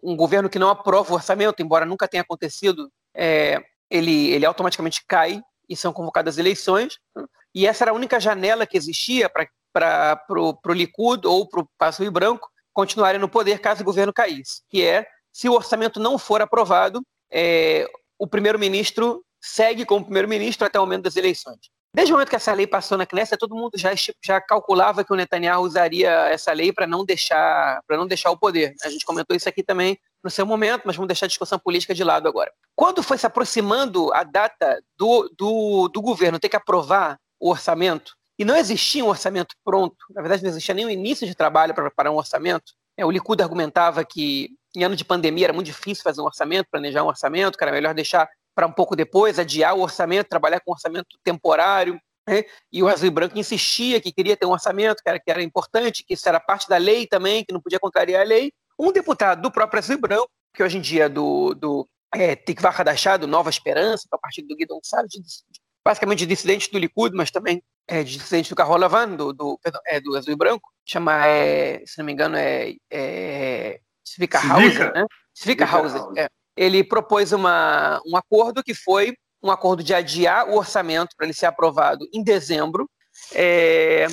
um 0.01 0.15
governo 0.15 0.49
que 0.49 0.59
não 0.59 0.69
aprova 0.69 1.11
o 1.11 1.15
orçamento, 1.15 1.61
embora 1.61 1.85
nunca 1.85 2.07
tenha 2.07 2.21
acontecido, 2.21 2.89
é, 3.15 3.61
ele, 3.89 4.29
ele 4.29 4.45
automaticamente 4.45 5.03
cai 5.07 5.41
e 5.67 5.75
são 5.75 5.91
convocadas 5.91 6.37
eleições. 6.37 6.97
Né? 7.15 7.25
E 7.53 7.67
essa 7.67 7.83
era 7.83 7.91
a 7.91 7.95
única 7.95 8.19
janela 8.19 8.65
que 8.65 8.77
existia 8.77 9.29
para 9.29 10.23
o 10.29 10.73
Likud 10.73 11.27
ou 11.27 11.47
para 11.47 11.61
o 11.61 11.69
Passo 11.77 12.03
Rio 12.03 12.11
Branco 12.11 12.49
continuarem 12.73 13.19
no 13.19 13.27
poder 13.27 13.59
caso 13.59 13.81
o 13.81 13.85
governo 13.85 14.13
caísse, 14.13 14.61
que 14.69 14.83
é 14.83 15.05
se 15.31 15.49
o 15.49 15.53
orçamento 15.53 15.99
não 15.99 16.17
for 16.17 16.41
aprovado, 16.41 17.01
é, 17.29 17.89
o 18.17 18.27
primeiro-ministro 18.27 19.23
segue 19.41 19.85
como 19.85 20.05
primeiro-ministro 20.05 20.67
até 20.67 20.79
o 20.79 20.83
momento 20.83 21.03
das 21.03 21.15
eleições. 21.15 21.59
Desde 21.93 22.13
o 22.13 22.15
momento 22.15 22.29
que 22.29 22.35
essa 22.37 22.53
lei 22.53 22.65
passou 22.65 22.97
na 22.97 23.05
Knesset, 23.05 23.37
todo 23.37 23.55
mundo 23.55 23.71
já, 23.75 23.91
já 24.23 24.39
calculava 24.39 25.03
que 25.03 25.11
o 25.11 25.15
Netanyahu 25.15 25.63
usaria 25.63 26.09
essa 26.29 26.53
lei 26.53 26.71
para 26.71 26.87
não 26.87 27.03
deixar 27.03 27.81
para 27.85 27.97
não 27.97 28.07
deixar 28.07 28.31
o 28.31 28.37
poder. 28.37 28.73
A 28.83 28.89
gente 28.89 29.05
comentou 29.05 29.35
isso 29.35 29.49
aqui 29.49 29.61
também 29.61 29.99
no 30.23 30.29
seu 30.29 30.45
momento, 30.45 30.83
mas 30.85 30.95
vamos 30.95 31.07
deixar 31.07 31.25
a 31.25 31.29
discussão 31.29 31.59
política 31.59 31.93
de 31.93 32.03
lado 32.03 32.27
agora. 32.27 32.51
Quando 32.75 33.03
foi 33.03 33.17
se 33.17 33.25
aproximando 33.25 34.13
a 34.13 34.23
data 34.23 34.81
do, 34.97 35.29
do, 35.37 35.89
do 35.89 36.01
governo 36.01 36.39
ter 36.39 36.47
que 36.47 36.55
aprovar 36.55 37.17
o 37.39 37.49
orçamento, 37.49 38.15
e 38.39 38.45
não 38.45 38.55
existia 38.55 39.03
um 39.03 39.09
orçamento 39.09 39.55
pronto, 39.63 39.97
na 40.11 40.21
verdade 40.21 40.43
não 40.43 40.49
existia 40.49 40.73
nem 40.73 40.85
o 40.85 40.89
início 40.89 41.27
de 41.27 41.35
trabalho 41.35 41.73
para 41.73 41.83
preparar 41.83 42.13
um 42.13 42.17
orçamento, 42.17 42.73
é, 42.97 43.05
o 43.05 43.11
Likud 43.11 43.41
argumentava 43.41 44.03
que 44.05 44.49
em 44.75 44.83
ano 44.83 44.95
de 44.95 45.03
pandemia 45.03 45.47
era 45.47 45.53
muito 45.53 45.67
difícil 45.67 46.03
fazer 46.03 46.21
um 46.21 46.25
orçamento, 46.25 46.69
planejar 46.71 47.03
um 47.03 47.07
orçamento, 47.07 47.57
que 47.57 47.63
era 47.63 47.73
melhor 47.73 47.93
deixar 47.93 48.29
para 48.55 48.67
um 48.67 48.71
pouco 48.71 48.95
depois, 48.95 49.39
adiar 49.39 49.75
o 49.75 49.81
orçamento, 49.81 50.29
trabalhar 50.29 50.59
com 50.59 50.71
orçamento 50.71 51.17
temporário. 51.23 51.99
Né? 52.27 52.43
E 52.71 52.83
o 52.83 52.87
Azul 52.87 53.07
e 53.07 53.11
Branco 53.11 53.37
insistia 53.37 53.99
que 53.99 54.11
queria 54.11 54.37
ter 54.37 54.45
um 54.45 54.51
orçamento, 54.51 55.01
que 55.01 55.09
era, 55.09 55.19
que 55.19 55.31
era 55.31 55.41
importante, 55.41 56.03
que 56.05 56.13
isso 56.13 56.27
era 56.27 56.39
parte 56.39 56.67
da 56.67 56.77
lei 56.77 57.07
também, 57.07 57.43
que 57.43 57.53
não 57.53 57.61
podia 57.61 57.79
contrariar 57.79 58.21
a 58.21 58.25
lei. 58.25 58.51
Um 58.79 58.91
deputado 58.91 59.41
do 59.41 59.51
próprio 59.51 59.79
Azul 59.79 59.95
e 59.95 59.99
Branco, 59.99 60.29
que 60.53 60.63
hoje 60.63 60.77
em 60.77 60.81
dia 60.81 61.05
é 61.05 61.09
do, 61.09 61.53
do 61.53 61.87
é, 62.13 62.35
Tikva 62.35 62.69
Hadashah, 62.69 63.17
do 63.17 63.27
Nova 63.27 63.49
Esperança, 63.49 64.03
que 64.09 64.15
é 64.15 64.17
o 64.17 64.21
partido 64.21 64.47
do 64.47 64.55
Guidon 64.55 64.79
Salles, 64.83 65.43
basicamente 65.83 66.25
dissidente 66.25 66.71
do 66.71 66.77
Likud, 66.77 67.15
mas 67.15 67.31
também 67.31 67.63
é, 67.87 68.03
dissidente 68.03 68.49
do 68.49 68.55
Carro 68.55 68.77
Lavan, 68.77 69.15
do, 69.15 69.33
do, 69.33 69.59
é, 69.87 69.99
do 69.99 70.15
Azul 70.15 70.33
e 70.33 70.37
Branco, 70.37 70.69
chama, 70.85 71.25
é, 71.25 71.83
se 71.85 71.97
não 71.97 72.05
me 72.05 72.13
engano, 72.13 72.35
é, 72.37 72.75
é 72.91 73.79
Civica 74.03 74.39
House, 74.39 74.77
né? 74.77 75.05
Civica 75.33 75.65
House, 75.65 75.93
é 76.17 76.27
ele 76.61 76.83
propôs 76.83 77.31
uma, 77.31 77.99
um 78.05 78.15
acordo 78.15 78.63
que 78.63 78.75
foi 78.75 79.15
um 79.41 79.49
acordo 79.49 79.81
de 79.81 79.95
adiar 79.95 80.47
o 80.47 80.55
orçamento 80.55 81.15
para 81.17 81.25
ele 81.25 81.33
ser 81.33 81.47
aprovado 81.47 82.07
em 82.13 82.23
dezembro, 82.23 82.87
é, 83.33 84.05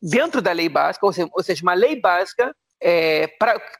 dentro 0.00 0.40
da 0.40 0.50
lei 0.50 0.66
básica, 0.66 1.04
ou 1.04 1.12
seja, 1.12 1.28
ou 1.30 1.42
seja 1.42 1.62
uma 1.62 1.74
lei 1.74 2.00
básica 2.00 2.56
é, 2.80 3.26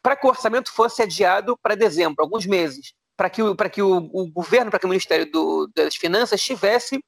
para 0.03 0.17
que 0.17 0.27
o 0.27 0.29
orçamento 0.29 0.71
fosse 0.71 1.00
adiado 1.00 1.57
para 1.62 1.75
dezembro, 1.75 2.23
alguns 2.23 2.45
meses, 2.45 2.93
para 3.17 3.31
que, 3.31 3.43
o, 3.43 3.57
que 3.57 3.81
o, 3.81 4.11
o 4.12 4.31
governo, 4.31 4.71
para 4.71 4.79
que 4.79 4.85
o 4.85 4.91
Ministério 4.91 5.31
do, 5.31 5.71
das 5.75 5.97
Finanças 5.97 6.43
tivesse 6.43 7.03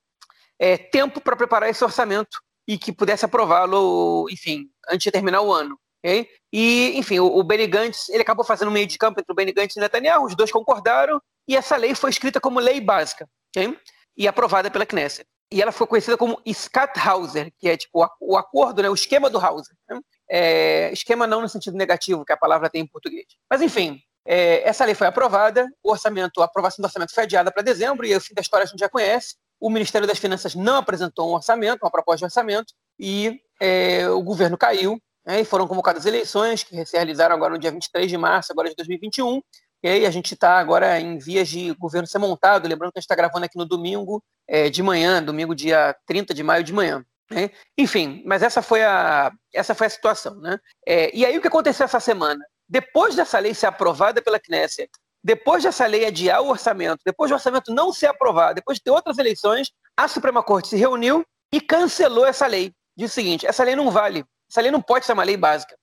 é, 0.58 0.78
tempo 0.78 1.20
para 1.20 1.36
preparar 1.36 1.68
esse 1.68 1.84
orçamento 1.84 2.38
e 2.66 2.78
que 2.78 2.90
pudesse 2.90 3.26
aprová-lo, 3.26 4.26
enfim, 4.30 4.70
antes 4.88 5.04
de 5.04 5.10
terminar 5.10 5.42
o 5.42 5.52
ano. 5.52 5.78
Okay? 6.04 6.28
E, 6.52 6.92
enfim, 6.96 7.20
o, 7.20 7.26
o 7.26 7.42
Benny 7.44 7.66
Gantz, 7.66 8.08
ele 8.08 8.22
acabou 8.22 8.44
fazendo 8.44 8.68
um 8.68 8.72
meio 8.72 8.86
de 8.86 8.98
campo 8.98 9.20
entre 9.20 9.32
o 9.32 9.34
Benny 9.34 9.52
Gantz 9.52 9.76
e 9.76 9.80
Netanyahu, 9.80 10.26
os 10.26 10.34
dois 10.34 10.50
concordaram, 10.50 11.20
e 11.46 11.56
essa 11.56 11.76
lei 11.76 11.94
foi 11.94 12.10
escrita 12.10 12.40
como 12.40 12.58
lei 12.58 12.80
básica, 12.80 13.28
okay? 13.50 13.78
e 14.16 14.28
aprovada 14.28 14.70
pela 14.70 14.86
Knesset. 14.86 15.26
E 15.50 15.60
ela 15.60 15.70
foi 15.70 15.86
conhecida 15.86 16.16
como 16.16 16.40
Scat 16.50 16.98
Hauser, 16.98 17.52
que 17.58 17.68
é 17.68 17.76
tipo 17.76 18.06
o 18.20 18.36
acordo, 18.36 18.82
né, 18.82 18.88
o 18.88 18.94
esquema 18.94 19.28
do 19.28 19.38
Hauser. 19.38 19.76
Né? 19.88 20.00
É, 20.30 20.92
esquema 20.92 21.26
não 21.26 21.42
no 21.42 21.48
sentido 21.48 21.76
negativo 21.76 22.24
que 22.24 22.32
a 22.32 22.36
palavra 22.36 22.70
tem 22.70 22.82
em 22.82 22.86
português. 22.86 23.26
Mas, 23.50 23.60
enfim, 23.60 24.00
é, 24.26 24.66
essa 24.66 24.84
lei 24.84 24.94
foi 24.94 25.06
aprovada, 25.06 25.68
o 25.82 25.90
orçamento, 25.90 26.40
a 26.40 26.46
aprovação 26.46 26.82
do 26.82 26.86
orçamento 26.86 27.12
foi 27.12 27.24
adiada 27.24 27.52
para 27.52 27.62
dezembro, 27.62 28.06
e 28.06 28.16
o 28.16 28.20
fim 28.20 28.32
da 28.34 28.40
história 28.40 28.64
a 28.64 28.66
gente 28.66 28.80
já 28.80 28.88
conhece. 28.88 29.36
O 29.60 29.68
Ministério 29.68 30.08
das 30.08 30.18
Finanças 30.18 30.54
não 30.54 30.76
apresentou 30.76 31.30
um 31.30 31.34
orçamento, 31.34 31.82
uma 31.82 31.90
proposta 31.90 32.18
de 32.18 32.24
orçamento, 32.24 32.72
e 32.98 33.40
é, 33.60 34.08
o 34.08 34.22
governo 34.22 34.56
caiu, 34.56 34.98
né, 35.24 35.40
e 35.40 35.44
foram 35.44 35.66
convocadas 35.66 36.06
eleições, 36.06 36.62
que 36.62 36.84
se 36.84 36.96
realizaram 36.96 37.34
agora 37.34 37.54
no 37.54 37.58
dia 37.58 37.70
23 37.70 38.10
de 38.10 38.16
março 38.16 38.52
agora 38.52 38.68
de 38.68 38.76
2021, 38.76 39.40
e 39.82 39.88
aí 39.88 40.06
a 40.06 40.10
gente 40.10 40.34
está 40.34 40.58
agora 40.58 41.00
em 41.00 41.18
vias 41.18 41.48
de 41.48 41.72
governo 41.74 42.06
ser 42.06 42.18
montado, 42.18 42.68
lembrando 42.68 42.92
que 42.92 42.98
a 42.98 43.00
gente 43.00 43.06
está 43.06 43.16
gravando 43.16 43.44
aqui 43.44 43.58
no 43.58 43.64
domingo 43.64 44.22
é, 44.46 44.70
de 44.70 44.82
manhã, 44.82 45.22
domingo 45.22 45.54
dia 45.54 45.96
30 46.06 46.32
de 46.32 46.42
maio 46.42 46.62
de 46.62 46.72
manhã. 46.72 47.04
Né? 47.28 47.50
Enfim, 47.76 48.22
mas 48.24 48.42
essa 48.42 48.62
foi 48.62 48.84
a, 48.84 49.32
essa 49.52 49.74
foi 49.74 49.88
a 49.88 49.90
situação. 49.90 50.36
Né? 50.36 50.56
É, 50.86 51.14
e 51.16 51.26
aí 51.26 51.36
o 51.36 51.40
que 51.40 51.48
aconteceu 51.48 51.84
essa 51.84 51.98
semana? 51.98 52.44
Depois 52.68 53.16
dessa 53.16 53.40
lei 53.40 53.54
ser 53.54 53.66
aprovada 53.66 54.22
pela 54.22 54.38
Knesset, 54.38 54.88
depois 55.24 55.64
dessa 55.64 55.86
lei 55.86 56.06
adiar 56.06 56.42
o 56.42 56.48
orçamento, 56.48 57.00
depois 57.04 57.30
do 57.30 57.34
orçamento 57.34 57.72
não 57.72 57.92
ser 57.92 58.06
aprovado, 58.06 58.54
depois 58.54 58.78
de 58.78 58.84
ter 58.84 58.90
outras 58.90 59.18
eleições, 59.18 59.70
a 59.96 60.06
Suprema 60.06 60.42
Corte 60.42 60.68
se 60.68 60.76
reuniu 60.76 61.24
e 61.52 61.60
cancelou 61.60 62.24
essa 62.24 62.46
lei. 62.46 62.72
Diz 62.96 63.10
o 63.10 63.14
seguinte: 63.14 63.46
essa 63.46 63.64
lei 63.64 63.76
não 63.76 63.90
vale, 63.90 64.24
essa 64.52 64.60
lei 64.60 64.70
não 64.70 64.82
pode 64.82 65.06
ser 65.06 65.14
uma 65.14 65.24
lei 65.24 65.36
básica. 65.36 65.74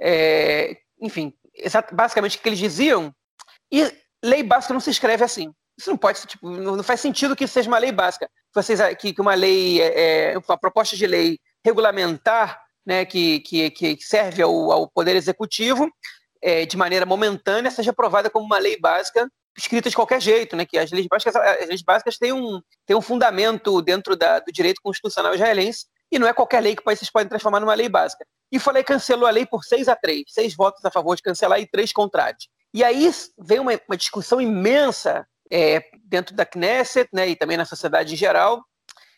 É, 0.00 0.76
enfim, 1.00 1.34
basicamente 1.92 2.38
o 2.38 2.40
que 2.40 2.48
eles 2.48 2.58
diziam, 2.58 3.12
e 3.72 3.92
lei 4.22 4.44
básica 4.44 4.72
não 4.72 4.80
se 4.80 4.90
escreve 4.90 5.24
assim. 5.24 5.52
Isso 5.76 5.90
não 5.90 5.96
pode, 5.96 6.24
tipo, 6.26 6.48
não 6.48 6.82
faz 6.84 7.00
sentido 7.00 7.36
que 7.36 7.46
seja 7.46 7.68
uma 7.68 7.78
lei 7.78 7.92
básica. 7.92 8.30
Vocês, 8.54 8.80
que, 8.96 9.12
que 9.12 9.20
uma 9.20 9.34
lei, 9.34 9.82
é, 9.82 10.32
é, 10.32 10.38
uma 10.38 10.56
proposta 10.56 10.96
de 10.96 11.06
lei 11.06 11.38
regulamentar, 11.64 12.62
né, 12.86 13.04
que, 13.04 13.40
que, 13.40 13.70
que 13.70 13.98
serve 14.00 14.40
ao, 14.40 14.70
ao 14.70 14.88
Poder 14.88 15.16
Executivo, 15.16 15.90
é, 16.40 16.64
de 16.64 16.76
maneira 16.76 17.04
momentânea, 17.04 17.70
seja 17.70 17.90
aprovada 17.90 18.30
como 18.30 18.46
uma 18.46 18.58
lei 18.58 18.78
básica 18.78 19.28
escrita 19.58 19.88
de 19.88 19.96
qualquer 19.96 20.20
jeito, 20.20 20.54
né? 20.54 20.66
Que 20.66 20.78
as 20.78 20.90
leis 20.90 21.06
básicas, 21.06 21.34
as 21.34 21.66
leis 21.66 21.82
básicas 21.82 22.18
têm 22.18 22.30
um, 22.30 22.60
têm 22.84 22.94
um 22.94 23.00
fundamento 23.00 23.80
dentro 23.80 24.14
da, 24.14 24.38
do 24.38 24.52
direito 24.52 24.82
constitucional 24.82 25.34
israelense 25.34 25.86
e 26.10 26.18
não 26.18 26.26
é 26.26 26.32
qualquer 26.32 26.60
lei 26.60 26.76
que 26.76 26.84
vocês 26.84 27.10
podem 27.10 27.28
transformar 27.28 27.60
numa 27.60 27.74
lei 27.74 27.88
básica. 27.88 28.24
E 28.50 28.58
falei 28.58 28.84
cancelou 28.84 29.26
a 29.26 29.30
lei 29.30 29.44
por 29.44 29.64
6 29.64 29.88
a 29.88 29.96
3, 29.96 30.24
seis 30.28 30.54
votos 30.54 30.84
a 30.84 30.90
favor 30.90 31.16
de 31.16 31.22
cancelar 31.22 31.60
e 31.60 31.66
três 31.66 31.92
contrários. 31.92 32.48
E 32.72 32.84
aí 32.84 33.10
vem 33.38 33.58
uma, 33.58 33.72
uma 33.88 33.96
discussão 33.96 34.40
imensa 34.40 35.26
é, 35.50 35.82
dentro 36.04 36.34
da 36.34 36.44
Knesset 36.44 37.08
né, 37.12 37.28
e 37.28 37.36
também 37.36 37.56
na 37.56 37.64
sociedade 37.64 38.14
em 38.14 38.16
geral, 38.16 38.64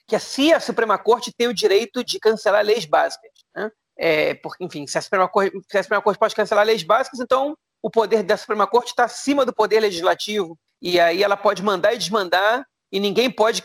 que 0.07 0.19
se 0.19 0.53
a 0.53 0.61
Suprema 0.61 0.97
Corte 0.97 1.33
tem 1.37 1.49
o 1.49 1.55
direito 1.55 2.03
de 2.03 2.19
cancelar 2.19 2.65
leis 2.65 2.85
básicas. 2.85 3.31
Né? 3.55 3.71
É, 3.99 4.35
porque, 4.35 4.65
enfim, 4.65 4.87
se 4.87 4.97
a, 4.97 5.03
Suprema 5.03 5.29
Corte, 5.29 5.53
se 5.69 5.79
a 5.79 5.83
Suprema 5.83 6.03
Corte 6.03 6.19
pode 6.19 6.35
cancelar 6.35 6.65
leis 6.65 6.83
básicas, 6.83 7.21
então 7.21 7.57
o 7.83 7.91
poder 7.91 8.23
da 8.23 8.37
Suprema 8.37 8.67
Corte 8.67 8.89
está 8.89 9.05
acima 9.05 9.45
do 9.45 9.53
poder 9.53 9.81
legislativo. 9.81 10.59
E 10.81 10.99
aí 10.99 11.23
ela 11.23 11.37
pode 11.37 11.63
mandar 11.63 11.93
e 11.93 11.99
desmandar, 11.99 12.65
e 12.91 12.99
ninguém 12.99 13.31
pode 13.31 13.63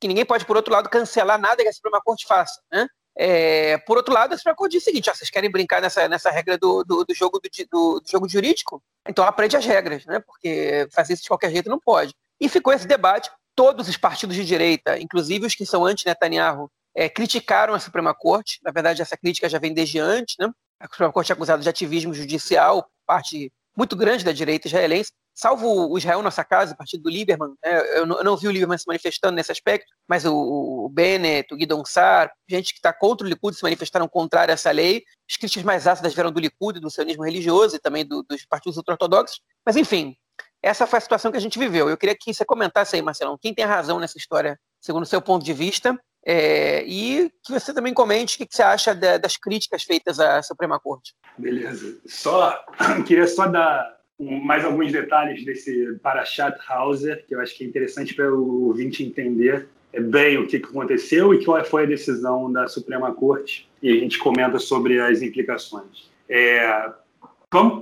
que 0.00 0.08
ninguém 0.08 0.24
pode, 0.24 0.44
por 0.44 0.56
outro 0.56 0.72
lado, 0.72 0.88
cancelar 0.88 1.38
nada 1.38 1.62
que 1.62 1.68
a 1.68 1.72
Suprema 1.72 2.00
Corte 2.00 2.26
faça. 2.26 2.60
Né? 2.72 2.88
É, 3.16 3.78
por 3.78 3.96
outro 3.96 4.14
lado, 4.14 4.32
a 4.32 4.36
Suprema 4.36 4.56
Corte 4.56 4.72
diz 4.72 4.82
o 4.82 4.84
seguinte: 4.84 5.10
ó, 5.10 5.14
vocês 5.14 5.30
querem 5.30 5.50
brincar 5.50 5.82
nessa, 5.82 6.08
nessa 6.08 6.30
regra 6.30 6.56
do, 6.56 6.82
do, 6.84 7.04
do 7.04 7.14
jogo 7.14 7.38
do, 7.38 8.00
do, 8.00 8.02
jogo 8.10 8.28
jurídico? 8.28 8.82
Então 9.06 9.24
aprende 9.24 9.56
as 9.56 9.64
regras, 9.64 10.06
né? 10.06 10.20
porque 10.20 10.88
fazer 10.92 11.12
isso 11.12 11.22
de 11.22 11.28
qualquer 11.28 11.50
jeito 11.50 11.68
não 11.68 11.78
pode. 11.78 12.14
E 12.40 12.48
ficou 12.48 12.72
esse 12.72 12.86
debate. 12.86 13.30
Todos 13.54 13.88
os 13.88 13.96
partidos 13.96 14.36
de 14.36 14.44
direita, 14.44 14.98
inclusive 14.98 15.44
os 15.44 15.54
que 15.54 15.66
são 15.66 15.84
anti-Netanyahu, 15.84 16.70
é, 16.94 17.08
criticaram 17.10 17.74
a 17.74 17.80
Suprema 17.80 18.14
Corte. 18.14 18.58
Na 18.62 18.70
verdade, 18.70 19.02
essa 19.02 19.16
crítica 19.18 19.48
já 19.48 19.58
vem 19.58 19.74
desde 19.74 19.98
antes. 19.98 20.36
Né? 20.38 20.48
A 20.78 20.86
Suprema 20.86 21.12
Corte 21.12 21.30
é 21.30 21.34
acusada 21.34 21.62
de 21.62 21.68
ativismo 21.68 22.14
judicial, 22.14 22.88
parte 23.04 23.52
muito 23.76 23.94
grande 23.96 24.24
da 24.24 24.32
direita 24.32 24.66
israelense 24.66 25.12
salvo 25.40 25.90
o 25.90 25.96
Israel 25.96 26.20
Nossa 26.20 26.44
Casa, 26.44 26.74
o 26.74 26.76
partido 26.76 27.04
do 27.04 27.08
Lieberman, 27.08 27.54
né, 27.64 27.98
eu, 27.98 28.04
não, 28.04 28.36
vi 28.36 28.46
o 28.46 28.50
Lieberman 28.50 28.76
se 28.76 28.86
manifestando 28.86 29.34
nesse 29.34 29.50
aspecto, 29.50 29.90
mas 30.06 30.26
o, 30.26 30.34
o 30.34 30.88
Bennett, 30.90 31.54
o 31.54 31.56
Guidon 31.56 31.82
Sar, 31.86 32.30
gente 32.46 32.74
que 32.74 32.78
está 32.78 32.92
contra 32.92 33.26
o 33.26 33.30
Likud 33.30 33.56
se 33.56 33.62
manifestaram 33.62 34.06
contrário 34.06 34.52
a 34.52 34.54
essa 34.54 34.70
lei. 34.70 35.02
As 35.30 35.38
críticas 35.38 35.64
mais 35.64 35.86
ácidas 35.86 36.12
vieram 36.12 36.30
do 36.30 36.38
Likud, 36.38 36.78
do 36.78 36.90
sionismo 36.90 37.24
religioso 37.24 37.76
e 37.76 37.78
também 37.78 38.04
do, 38.04 38.22
dos 38.22 38.44
partidos 38.44 38.76
ultra-ortodoxos. 38.76 39.40
Mas, 39.64 39.76
enfim, 39.76 40.14
essa 40.62 40.86
foi 40.86 40.98
a 40.98 41.00
situação 41.00 41.30
que 41.30 41.38
a 41.38 41.40
gente 41.40 41.58
viveu. 41.58 41.88
Eu 41.88 41.96
queria 41.96 42.14
que 42.14 42.34
você 42.34 42.44
comentasse 42.44 42.96
aí, 42.96 43.00
Marcelão, 43.00 43.38
quem 43.40 43.54
tem 43.54 43.64
razão 43.64 43.98
nessa 43.98 44.18
história, 44.18 44.60
segundo 44.78 45.04
o 45.04 45.06
seu 45.06 45.22
ponto 45.22 45.42
de 45.42 45.54
vista, 45.54 45.98
é, 46.26 46.84
e 46.84 47.32
que 47.42 47.52
você 47.52 47.72
também 47.72 47.94
comente 47.94 48.34
o 48.34 48.38
que, 48.38 48.46
que 48.46 48.54
você 48.54 48.62
acha 48.62 48.94
de, 48.94 49.18
das 49.18 49.38
críticas 49.38 49.84
feitas 49.84 50.20
à 50.20 50.42
Suprema 50.42 50.78
Corte. 50.78 51.14
Beleza. 51.38 51.98
Só 52.06 52.62
queria 53.08 53.26
só 53.26 53.46
dar 53.46 53.99
mais 54.20 54.64
alguns 54.64 54.92
detalhes 54.92 55.44
desse 55.44 55.94
Parashat 56.02 56.58
Hauser, 56.68 57.24
que 57.26 57.34
eu 57.34 57.40
acho 57.40 57.56
que 57.56 57.64
é 57.64 57.66
interessante 57.66 58.14
para 58.14 58.32
o 58.32 58.66
ouvinte 58.66 59.02
entender 59.02 59.66
bem 59.98 60.38
o 60.38 60.46
que 60.46 60.56
aconteceu 60.56 61.34
e 61.34 61.44
qual 61.44 61.64
foi 61.64 61.84
a 61.84 61.86
decisão 61.86 62.52
da 62.52 62.68
Suprema 62.68 63.12
Corte, 63.14 63.68
e 63.82 63.90
a 63.90 63.94
gente 63.94 64.18
comenta 64.18 64.58
sobre 64.58 65.00
as 65.00 65.22
implicações. 65.22 66.10
É, 66.28 66.92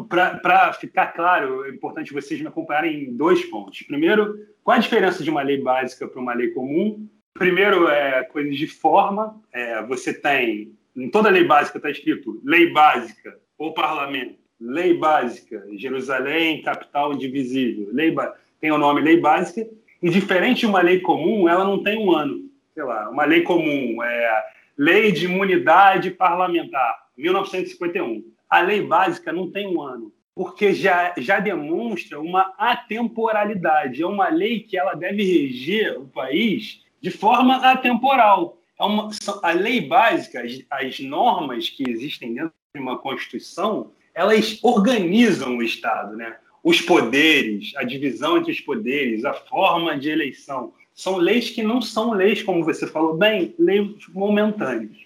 para 0.08 0.72
ficar 0.74 1.08
claro, 1.08 1.66
é 1.66 1.70
importante 1.70 2.14
vocês 2.14 2.40
me 2.40 2.46
acompanharem 2.46 3.04
em 3.04 3.16
dois 3.16 3.44
pontos. 3.44 3.82
Primeiro, 3.82 4.46
qual 4.62 4.76
a 4.76 4.80
diferença 4.80 5.22
de 5.22 5.30
uma 5.30 5.42
lei 5.42 5.60
básica 5.60 6.06
para 6.06 6.20
uma 6.20 6.32
lei 6.32 6.48
comum? 6.50 7.06
Primeiro, 7.34 7.88
é 7.88 8.22
coisas 8.24 8.56
de 8.56 8.66
forma. 8.66 9.38
É, 9.52 9.82
você 9.82 10.14
tem, 10.14 10.72
em 10.96 11.10
toda 11.10 11.28
lei 11.28 11.44
básica 11.44 11.78
está 11.78 11.90
escrito 11.90 12.40
lei 12.44 12.72
básica 12.72 13.38
ou 13.58 13.74
parlamento 13.74 14.47
Lei 14.60 14.94
Básica, 14.94 15.64
Jerusalém, 15.72 16.62
capital 16.62 17.12
indivisível. 17.12 17.88
Lei 17.92 18.14
tem 18.60 18.72
o 18.72 18.78
nome 18.78 19.00
Lei 19.00 19.20
Básica, 19.20 19.68
e 20.02 20.10
diferente 20.10 20.60
de 20.60 20.66
uma 20.66 20.80
lei 20.80 21.00
comum, 21.00 21.48
ela 21.48 21.64
não 21.64 21.82
tem 21.82 21.98
um 21.98 22.12
ano. 22.12 22.48
Sei 22.72 22.82
lá, 22.82 23.10
uma 23.10 23.24
lei 23.24 23.42
comum 23.42 24.02
é 24.02 24.44
Lei 24.76 25.10
de 25.10 25.24
Imunidade 25.24 26.12
Parlamentar, 26.12 27.06
1951. 27.16 28.24
A 28.48 28.60
lei 28.60 28.80
básica 28.80 29.32
não 29.32 29.50
tem 29.50 29.66
um 29.66 29.82
ano. 29.82 30.12
porque 30.34 30.72
já, 30.72 31.12
já 31.18 31.40
demonstra 31.40 32.20
uma 32.20 32.54
atemporalidade. 32.56 34.00
É 34.00 34.06
uma 34.06 34.28
lei 34.28 34.60
que 34.60 34.78
ela 34.78 34.94
deve 34.94 35.24
reger 35.24 36.00
o 36.00 36.06
país 36.06 36.84
de 37.00 37.10
forma 37.10 37.56
atemporal. 37.56 38.56
É 38.78 38.84
uma, 38.84 39.10
a 39.42 39.50
lei 39.50 39.80
básica, 39.80 40.40
as, 40.40 40.64
as 40.70 41.00
normas 41.00 41.68
que 41.68 41.90
existem 41.90 42.34
dentro 42.34 42.52
de 42.72 42.80
uma 42.80 42.96
Constituição, 42.98 43.90
elas 44.18 44.58
organizam 44.64 45.56
o 45.56 45.62
Estado, 45.62 46.16
né? 46.16 46.34
Os 46.64 46.80
poderes, 46.80 47.72
a 47.76 47.84
divisão 47.84 48.36
entre 48.36 48.50
os 48.50 48.60
poderes, 48.60 49.24
a 49.24 49.32
forma 49.32 49.96
de 49.96 50.10
eleição, 50.10 50.72
são 50.92 51.18
leis 51.18 51.50
que 51.50 51.62
não 51.62 51.80
são 51.80 52.10
leis, 52.10 52.42
como 52.42 52.64
você 52.64 52.84
falou 52.84 53.16
bem, 53.16 53.54
leis 53.56 53.92
momentâneas. 54.12 54.96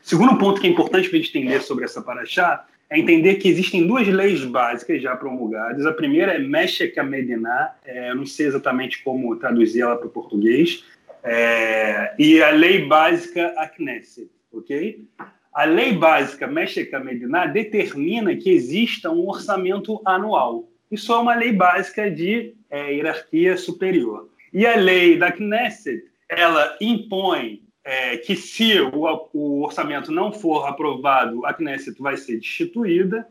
Segundo 0.00 0.38
ponto 0.38 0.60
que 0.60 0.68
é 0.68 0.70
importante 0.70 1.08
para 1.08 1.18
a 1.18 1.20
gente 1.20 1.36
entender 1.36 1.60
sobre 1.62 1.84
essa 1.84 2.00
paraxá 2.00 2.64
é 2.88 2.96
entender 2.96 3.34
que 3.36 3.48
existem 3.48 3.84
duas 3.84 4.06
leis 4.06 4.44
básicas 4.44 5.02
já 5.02 5.16
promulgadas. 5.16 5.84
A 5.84 5.92
primeira 5.92 6.34
é 6.34 6.38
Meshek 6.38 6.98
Amediná, 7.00 7.74
é, 7.84 8.10
eu 8.10 8.14
não 8.14 8.24
sei 8.24 8.46
exatamente 8.46 9.02
como 9.02 9.34
traduzir 9.34 9.80
ela 9.80 9.96
para 9.96 10.06
o 10.06 10.10
português, 10.10 10.84
é, 11.24 12.14
e 12.16 12.40
a 12.40 12.50
lei 12.50 12.86
básica 12.86 13.52
a 13.56 13.66
Knesset, 13.66 14.30
ok? 14.52 15.04
A 15.52 15.64
lei 15.64 15.92
básica 15.92 16.46
Meshek 16.46 16.94
Amediná 16.94 17.46
determina 17.46 18.36
que 18.36 18.50
exista 18.50 19.10
um 19.10 19.28
orçamento 19.28 20.00
anual. 20.04 20.68
Isso 20.90 21.12
é 21.12 21.18
uma 21.18 21.34
lei 21.34 21.52
básica 21.52 22.10
de 22.10 22.54
é, 22.70 22.94
hierarquia 22.94 23.56
superior. 23.56 24.28
E 24.52 24.66
a 24.66 24.76
lei 24.76 25.16
da 25.16 25.32
Knesset, 25.32 26.04
ela 26.28 26.76
impõe 26.80 27.62
é, 27.82 28.16
que 28.18 28.36
se 28.36 28.80
o, 28.80 29.28
o, 29.32 29.62
orçamento 29.62 30.12
não 30.12 30.32
for 30.32 30.66
aprovado, 30.66 31.44
a 31.44 31.52
Knesset 31.52 32.00
vai 32.00 32.16
ser 32.16 32.38
destituída, 32.38 33.26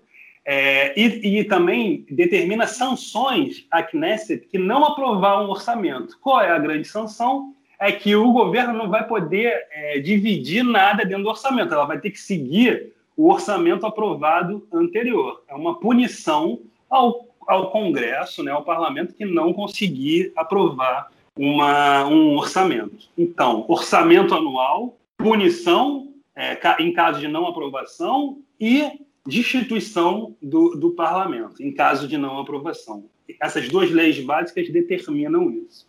é, 0.45 0.99
e, 0.99 1.39
e, 1.39 1.43
também 1.43 2.05
determina 2.09 2.65
sanções 2.65 3.67
à 3.69 3.83
Knesset 3.83 4.47
que 4.47 4.57
não 4.57 4.83
aprovar 4.83 5.43
um 5.43 5.49
orçamento. 5.49 6.17
Qual 6.19 6.41
é 6.41 6.49
a 6.49 6.57
grande 6.57 6.87
sanção? 6.87 7.53
É 7.79 7.91
que 7.91 8.15
o 8.15 8.31
governo 8.31 8.73
não 8.73 8.89
vai 8.89 9.07
poder 9.07 9.67
é, 9.71 9.99
dividir 9.99 10.63
nada 10.63 11.05
dentro 11.05 11.23
do 11.23 11.29
orçamento, 11.29 11.73
ela 11.73 11.85
vai 11.85 11.99
ter 11.99 12.11
que 12.11 12.19
seguir 12.19 12.93
o 13.15 13.29
orçamento 13.29 13.85
aprovado 13.85 14.67
anterior. 14.71 15.43
É 15.47 15.53
uma 15.53 15.79
punição 15.79 16.59
ao, 16.89 17.27
ao 17.47 17.71
Congresso, 17.71 18.43
né, 18.43 18.51
ao 18.51 18.63
parlamento, 18.63 19.13
que 19.13 19.25
não 19.25 19.53
conseguir 19.53 20.31
aprovar 20.35 21.09
uma, 21.37 22.05
um 22.05 22.37
orçamento. 22.37 23.09
Então, 23.17 23.65
orçamento 23.67 24.33
anual, 24.35 24.97
punição 25.17 26.13
é, 26.35 26.57
em 26.81 26.93
caso 26.93 27.19
de 27.19 27.27
não 27.27 27.45
aprovação 27.47 28.39
e 28.59 28.89
destituição 29.25 30.35
do, 30.41 30.75
do 30.75 30.91
parlamento, 30.91 31.61
em 31.61 31.73
caso 31.73 32.07
de 32.07 32.17
não 32.17 32.39
aprovação. 32.39 33.03
Essas 33.41 33.67
duas 33.67 33.91
leis 33.91 34.17
básicas 34.23 34.69
determinam 34.69 35.51
isso. 35.51 35.88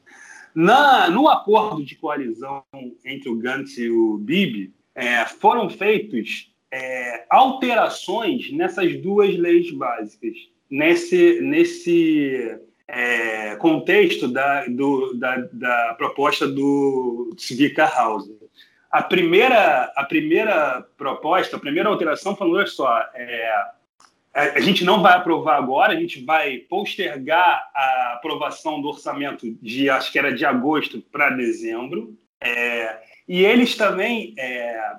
Na, 0.55 1.09
no 1.09 1.29
acordo 1.29 1.85
de 1.85 1.95
coalizão 1.95 2.63
entre 3.05 3.29
o 3.29 3.37
Gantz 3.37 3.79
e 3.79 3.89
o 3.89 4.19
Bibi, 4.19 4.73
é, 4.95 5.25
foram 5.25 5.71
feitos 5.71 6.53
é, 6.73 7.25
alterações 7.31 8.53
nessas 8.53 8.97
duas 9.01 9.37
leis 9.37 9.71
básicas, 9.73 10.37
nesse, 10.71 11.41
nesse 11.41 12.59
é, 12.87 13.57
contexto 13.57 14.29
da, 14.29 14.67
do, 14.67 15.15
da, 15.15 15.37
da, 15.53 15.95
proposta 15.97 16.47
do 16.47 17.35
Zvika 17.39 17.85
Hauser. 17.85 18.37
A 18.91 19.03
primeira, 19.03 19.85
a 19.97 20.05
primeira 20.05 20.85
proposta, 20.97 21.57
a 21.57 21.61
primeira 21.61 21.89
alteração 21.89 22.35
falou, 22.35 22.67
só, 22.67 22.99
é, 23.15 23.65
a 24.33 24.61
gente 24.61 24.85
não 24.85 25.03
vai 25.03 25.15
aprovar 25.15 25.57
agora, 25.57 25.93
a 25.93 26.01
gente 26.01 26.25
vai 26.25 26.59
postergar 26.59 27.69
a 27.75 28.15
aprovação 28.15 28.81
do 28.81 28.89
orçamento 28.89 29.51
de, 29.61 29.91
acho 29.91 30.13
que 30.13 30.19
era 30.19 30.33
de 30.33 30.45
agosto 30.45 31.01
para 31.01 31.31
dezembro, 31.31 32.17
é, 32.41 33.01
e 33.29 33.45
eles 33.45 33.77
também 33.77 34.35
é, 34.39 34.93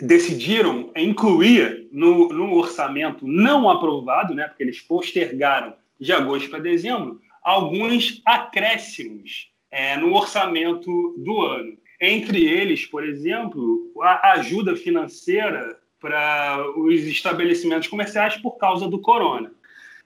decidiram 0.00 0.92
incluir 0.94 1.88
no, 1.90 2.28
no 2.28 2.54
orçamento 2.54 3.26
não 3.26 3.70
aprovado, 3.70 4.34
né, 4.34 4.46
porque 4.46 4.62
eles 4.62 4.80
postergaram 4.80 5.74
de 5.98 6.12
agosto 6.12 6.50
para 6.50 6.58
dezembro, 6.58 7.20
alguns 7.42 8.20
acréscimos 8.24 9.50
é, 9.70 9.96
no 9.96 10.14
orçamento 10.14 11.14
do 11.18 11.40
ano. 11.40 11.76
Entre 12.00 12.46
eles, 12.46 12.86
por 12.86 13.04
exemplo, 13.04 13.92
a 14.00 14.32
ajuda 14.32 14.76
financeira 14.76 15.77
para 16.00 16.64
os 16.76 17.02
estabelecimentos 17.02 17.88
comerciais 17.88 18.36
por 18.36 18.52
causa 18.52 18.88
do 18.88 19.00
corona. 19.00 19.52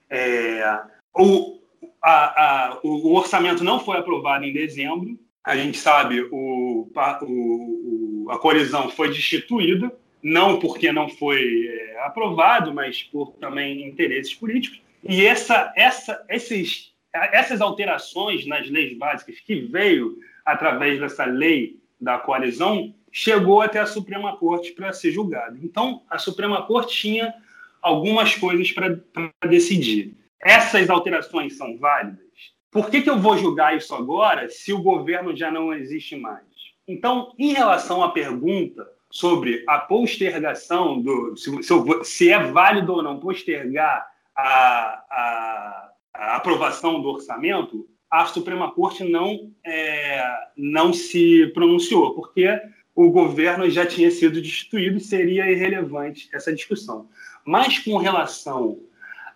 É, 0.09 0.81
o, 1.15 1.59
a, 2.01 2.69
a, 2.71 2.79
o, 2.83 3.13
orçamento 3.13 3.63
não 3.63 3.79
foi 3.79 3.97
aprovado 3.97 4.45
em 4.45 4.53
dezembro. 4.53 5.19
A 5.43 5.55
gente 5.55 5.77
sabe 5.77 6.21
o, 6.31 6.89
o 7.21 8.27
a 8.29 8.37
colisão 8.37 8.89
foi 8.89 9.09
destituída, 9.09 9.91
não 10.21 10.59
porque 10.59 10.91
não 10.91 11.09
foi 11.09 11.67
é, 11.67 12.05
aprovado, 12.05 12.73
mas 12.73 13.03
por 13.03 13.33
também 13.33 13.87
interesses 13.87 14.33
políticos. 14.33 14.81
E 15.03 15.25
essa, 15.25 15.73
essa, 15.75 16.23
esses, 16.29 16.93
essas 17.13 17.59
alterações 17.59 18.45
nas 18.45 18.69
leis 18.69 18.97
básicas 18.97 19.39
que 19.41 19.55
veio 19.55 20.17
através 20.45 20.99
dessa 20.99 21.25
lei 21.25 21.77
da 21.99 22.17
coalizão 22.17 22.93
chegou 23.13 23.61
até 23.61 23.79
a 23.79 23.85
Suprema 23.85 24.35
Corte 24.37 24.71
para 24.71 24.91
ser 24.91 25.11
julgado. 25.11 25.59
Então, 25.61 26.01
a 26.09 26.17
Suprema 26.17 26.63
Corte 26.65 26.97
tinha 26.97 27.31
algumas 27.79 28.35
coisas 28.35 28.71
para 28.71 28.99
decidir. 29.47 30.17
Essas 30.41 30.89
alterações 30.89 31.55
são 31.55 31.77
válidas? 31.77 32.23
Por 32.71 32.89
que, 32.89 33.03
que 33.03 33.09
eu 33.09 33.19
vou 33.19 33.37
julgar 33.37 33.77
isso 33.77 33.93
agora 33.93 34.49
se 34.49 34.73
o 34.73 34.81
governo 34.81 35.35
já 35.35 35.51
não 35.51 35.71
existe 35.71 36.15
mais? 36.15 36.43
Então, 36.87 37.31
em 37.37 37.53
relação 37.53 38.03
à 38.03 38.09
pergunta 38.09 38.83
sobre 39.11 39.63
a 39.67 39.77
postergação 39.77 40.99
do 40.99 41.37
se, 41.37 41.61
se, 41.61 41.73
se 42.03 42.31
é 42.31 42.39
válido 42.39 42.93
ou 42.93 43.03
não 43.03 43.19
postergar 43.19 44.07
a, 44.35 45.03
a, 45.11 45.91
a 46.15 46.35
aprovação 46.35 46.99
do 46.99 47.09
orçamento, 47.09 47.87
a 48.09 48.25
Suprema 48.25 48.71
Corte 48.71 49.03
não, 49.03 49.51
é, 49.63 50.23
não 50.57 50.91
se 50.91 51.47
pronunciou, 51.53 52.15
porque 52.15 52.59
o 52.95 53.09
governo 53.09 53.69
já 53.69 53.85
tinha 53.85 54.11
sido 54.11 54.41
destituído 54.41 54.97
e 54.97 55.01
seria 55.01 55.51
irrelevante 55.51 56.29
essa 56.33 56.53
discussão. 56.53 57.07
Mas 57.45 57.79
com 57.79 57.97
relação 57.97 58.79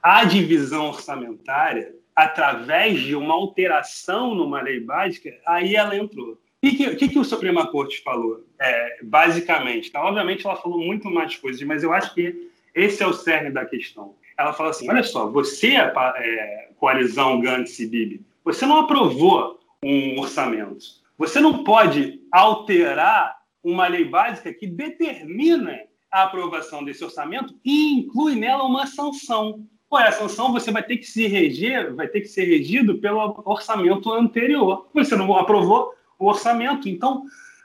à 0.01 0.23
divisão 0.23 0.87
orçamentária, 0.87 1.95
através 2.15 2.99
de 2.99 3.15
uma 3.15 3.33
alteração 3.33 4.33
numa 4.35 4.61
lei 4.61 4.79
básica, 4.79 5.33
aí 5.45 5.75
ela 5.75 5.95
entrou. 5.95 6.33
O 6.33 6.37
que, 6.61 6.95
que, 6.95 7.09
que, 7.09 7.19
o 7.19 7.23
Suprema 7.23 7.67
Corte 7.67 8.01
falou? 8.01 8.43
É, 8.59 8.99
basicamente, 9.03 9.91
tá? 9.91 10.03
obviamente 10.03 10.45
ela 10.45 10.55
falou 10.55 10.79
muito 10.79 11.09
mais 11.09 11.35
coisas, 11.35 11.61
mas 11.63 11.83
eu 11.83 11.93
acho 11.93 12.13
que 12.13 12.49
esse 12.73 13.03
é 13.03 13.07
o 13.07 13.13
cerne 13.13 13.51
da 13.51 13.65
questão 13.65 14.15
ela 14.37 14.53
fala 14.53 14.69
assim: 14.69 14.89
olha 14.89 15.03
só, 15.03 15.27
você, 15.27 15.75
é, 15.75 16.69
coalizão 16.77 17.41
Gantz 17.41 17.79
e 17.79 17.87
Bibi, 17.87 18.21
você 18.45 18.65
não 18.65 18.77
aprovou 18.77 19.59
um 19.83 20.19
orçamento. 20.19 20.85
Você 21.17 21.39
não 21.39 21.63
pode 21.63 22.21
alterar 22.31 23.36
uma 23.63 23.87
lei 23.87 24.05
básica 24.05 24.53
que 24.53 24.67
determina 24.67 25.79
a 26.11 26.23
aprovação 26.23 26.83
desse 26.83 27.03
orçamento 27.03 27.55
e 27.63 27.93
inclui 27.99 28.35
nela 28.35 28.63
uma 28.63 28.87
sanção. 28.87 29.65
Qual 29.89 30.01
é 30.01 30.07
a 30.07 30.11
sanção? 30.11 30.51
Você 30.51 30.71
vai 30.71 30.83
ter 30.83 30.97
que 30.97 31.05
se 31.05 31.27
reger, 31.27 31.93
vai 31.93 32.07
ter 32.07 32.21
que 32.21 32.27
ser 32.27 32.45
regido 32.45 32.99
pelo 32.99 33.41
orçamento 33.45 34.11
anterior. 34.11 34.87
Você 34.93 35.15
não 35.15 35.35
aprovou 35.35 35.93
o 36.19 36.27
orçamento, 36.27 36.89
então, 36.89 37.23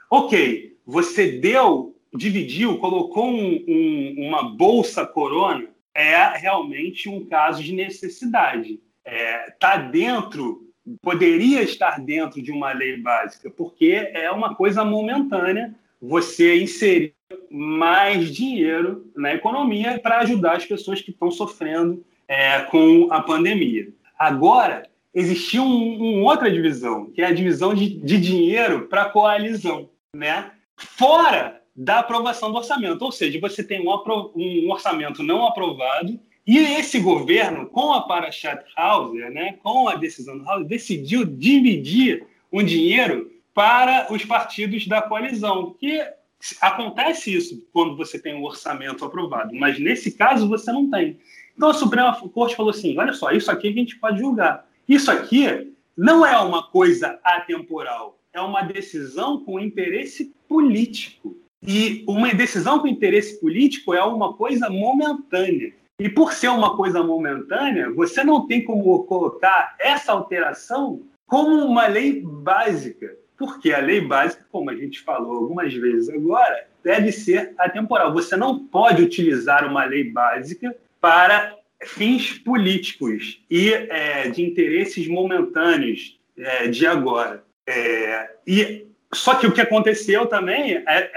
ok, 0.09 0.77
você 0.85 1.39
deu, 1.39 1.95
dividiu, 2.13 2.77
colocou 2.77 3.25
um, 3.25 3.63
um, 3.67 4.15
uma 4.27 4.43
bolsa 4.43 5.05
corona 5.05 5.73
é 5.95 6.37
realmente 6.37 7.07
um 7.07 7.25
caso 7.25 7.63
de 7.63 7.73
necessidade. 7.73 8.79
Está 9.05 9.11
é, 9.11 9.51
tá 9.59 9.77
dentro, 9.77 10.67
poderia 11.01 11.61
estar 11.61 11.99
dentro 11.99 12.41
de 12.41 12.51
uma 12.51 12.71
lei 12.73 12.97
básica, 12.97 13.49
porque 13.49 14.09
é 14.13 14.31
uma 14.31 14.55
coisa 14.55 14.83
momentânea 14.83 15.73
você 16.05 16.61
inserir 16.61 17.15
mais 17.49 18.29
dinheiro 18.29 19.09
na 19.15 19.33
economia 19.33 19.97
para 19.99 20.19
ajudar 20.19 20.57
as 20.57 20.65
pessoas 20.65 21.01
que 21.01 21.11
estão 21.11 21.31
sofrendo 21.31 22.03
é, 22.27 22.59
com 22.63 23.07
a 23.09 23.21
pandemia. 23.21 23.87
Agora, 24.19 24.83
existia 25.13 25.61
uma 25.61 26.03
um 26.03 26.23
outra 26.23 26.51
divisão, 26.51 27.05
que 27.11 27.21
é 27.21 27.25
a 27.25 27.33
divisão 27.33 27.73
de, 27.73 27.89
de 27.89 28.19
dinheiro 28.19 28.87
para 28.87 29.05
coalizão. 29.05 29.89
Né? 30.13 30.51
Fora 30.75 31.61
da 31.75 31.99
aprovação 31.99 32.51
do 32.51 32.57
orçamento. 32.57 33.03
Ou 33.03 33.11
seja, 33.11 33.39
você 33.39 33.63
tem 33.63 33.79
um, 33.79 33.89
um 34.35 34.71
orçamento 34.71 35.23
não 35.23 35.47
aprovado 35.47 36.19
e 36.45 36.57
esse 36.57 36.99
governo, 36.99 37.67
com 37.67 37.93
a 37.93 38.01
Parashat 38.01 38.65
Hauser, 38.75 39.31
né, 39.31 39.57
com 39.63 39.87
a 39.87 39.95
decisão 39.95 40.37
do 40.37 40.47
Hauser, 40.47 40.67
decidiu 40.67 41.23
dividir 41.23 42.27
um 42.51 42.61
dinheiro 42.61 43.31
para 43.53 44.11
os 44.11 44.25
partidos 44.25 44.87
da 44.87 45.01
coalizão, 45.01 45.75
que 45.79 46.01
acontece 46.59 47.33
isso 47.33 47.65
quando 47.71 47.95
você 47.95 48.19
tem 48.19 48.35
um 48.35 48.43
orçamento 48.43 49.05
aprovado, 49.05 49.53
mas 49.53 49.79
nesse 49.79 50.11
caso 50.11 50.47
você 50.47 50.71
não 50.71 50.89
tem. 50.89 51.19
Então 51.55 51.69
a 51.69 51.73
Suprema 51.73 52.19
Corte 52.29 52.55
falou 52.55 52.71
assim: 52.71 52.97
olha 52.97 53.13
só, 53.13 53.31
isso 53.31 53.51
aqui 53.51 53.69
a 53.69 53.73
gente 53.73 53.97
pode 53.97 54.19
julgar. 54.19 54.67
Isso 54.87 55.09
aqui 55.11 55.73
não 55.95 56.25
é 56.25 56.37
uma 56.39 56.63
coisa 56.63 57.19
atemporal, 57.23 58.17
é 58.33 58.41
uma 58.41 58.63
decisão 58.63 59.43
com 59.43 59.59
interesse 59.59 60.33
político. 60.47 61.37
E 61.65 62.03
uma 62.07 62.33
decisão 62.33 62.79
com 62.79 62.87
interesse 62.87 63.39
político 63.39 63.93
é 63.93 64.03
uma 64.03 64.33
coisa 64.33 64.69
momentânea. 64.69 65.73
E 65.97 66.09
por 66.09 66.33
ser 66.33 66.49
uma 66.49 66.75
coisa 66.75 67.01
momentânea, 67.01 67.89
você 67.93 68.23
não 68.23 68.45
tem 68.45 68.65
como 68.65 69.03
colocar 69.03 69.75
essa 69.79 70.11
alteração 70.11 71.03
como 71.25 71.55
uma 71.65 71.87
lei 71.87 72.21
básica. 72.21 73.15
Porque 73.43 73.73
a 73.73 73.79
lei 73.79 73.99
básica, 73.99 74.45
como 74.49 74.69
a 74.69 74.75
gente 74.75 75.01
falou 75.01 75.39
algumas 75.39 75.73
vezes 75.73 76.07
agora, 76.07 76.65
deve 76.81 77.11
ser 77.11 77.53
atemporal. 77.57 78.13
Você 78.13 78.37
não 78.37 78.57
pode 78.57 79.03
utilizar 79.03 79.67
uma 79.69 79.83
lei 79.83 80.09
básica 80.09 80.73
para 81.01 81.53
fins 81.81 82.39
políticos 82.39 83.43
e 83.51 83.73
é, 83.73 84.29
de 84.29 84.41
interesses 84.41 85.09
momentâneos 85.09 86.17
é, 86.37 86.67
de 86.69 86.87
agora. 86.87 87.43
É, 87.67 88.29
e 88.47 88.87
só 89.13 89.35
que 89.35 89.45
o 89.45 89.51
que 89.51 89.59
aconteceu 89.59 90.25
também, 90.25 90.77
é, 90.77 90.83
é 90.87 91.11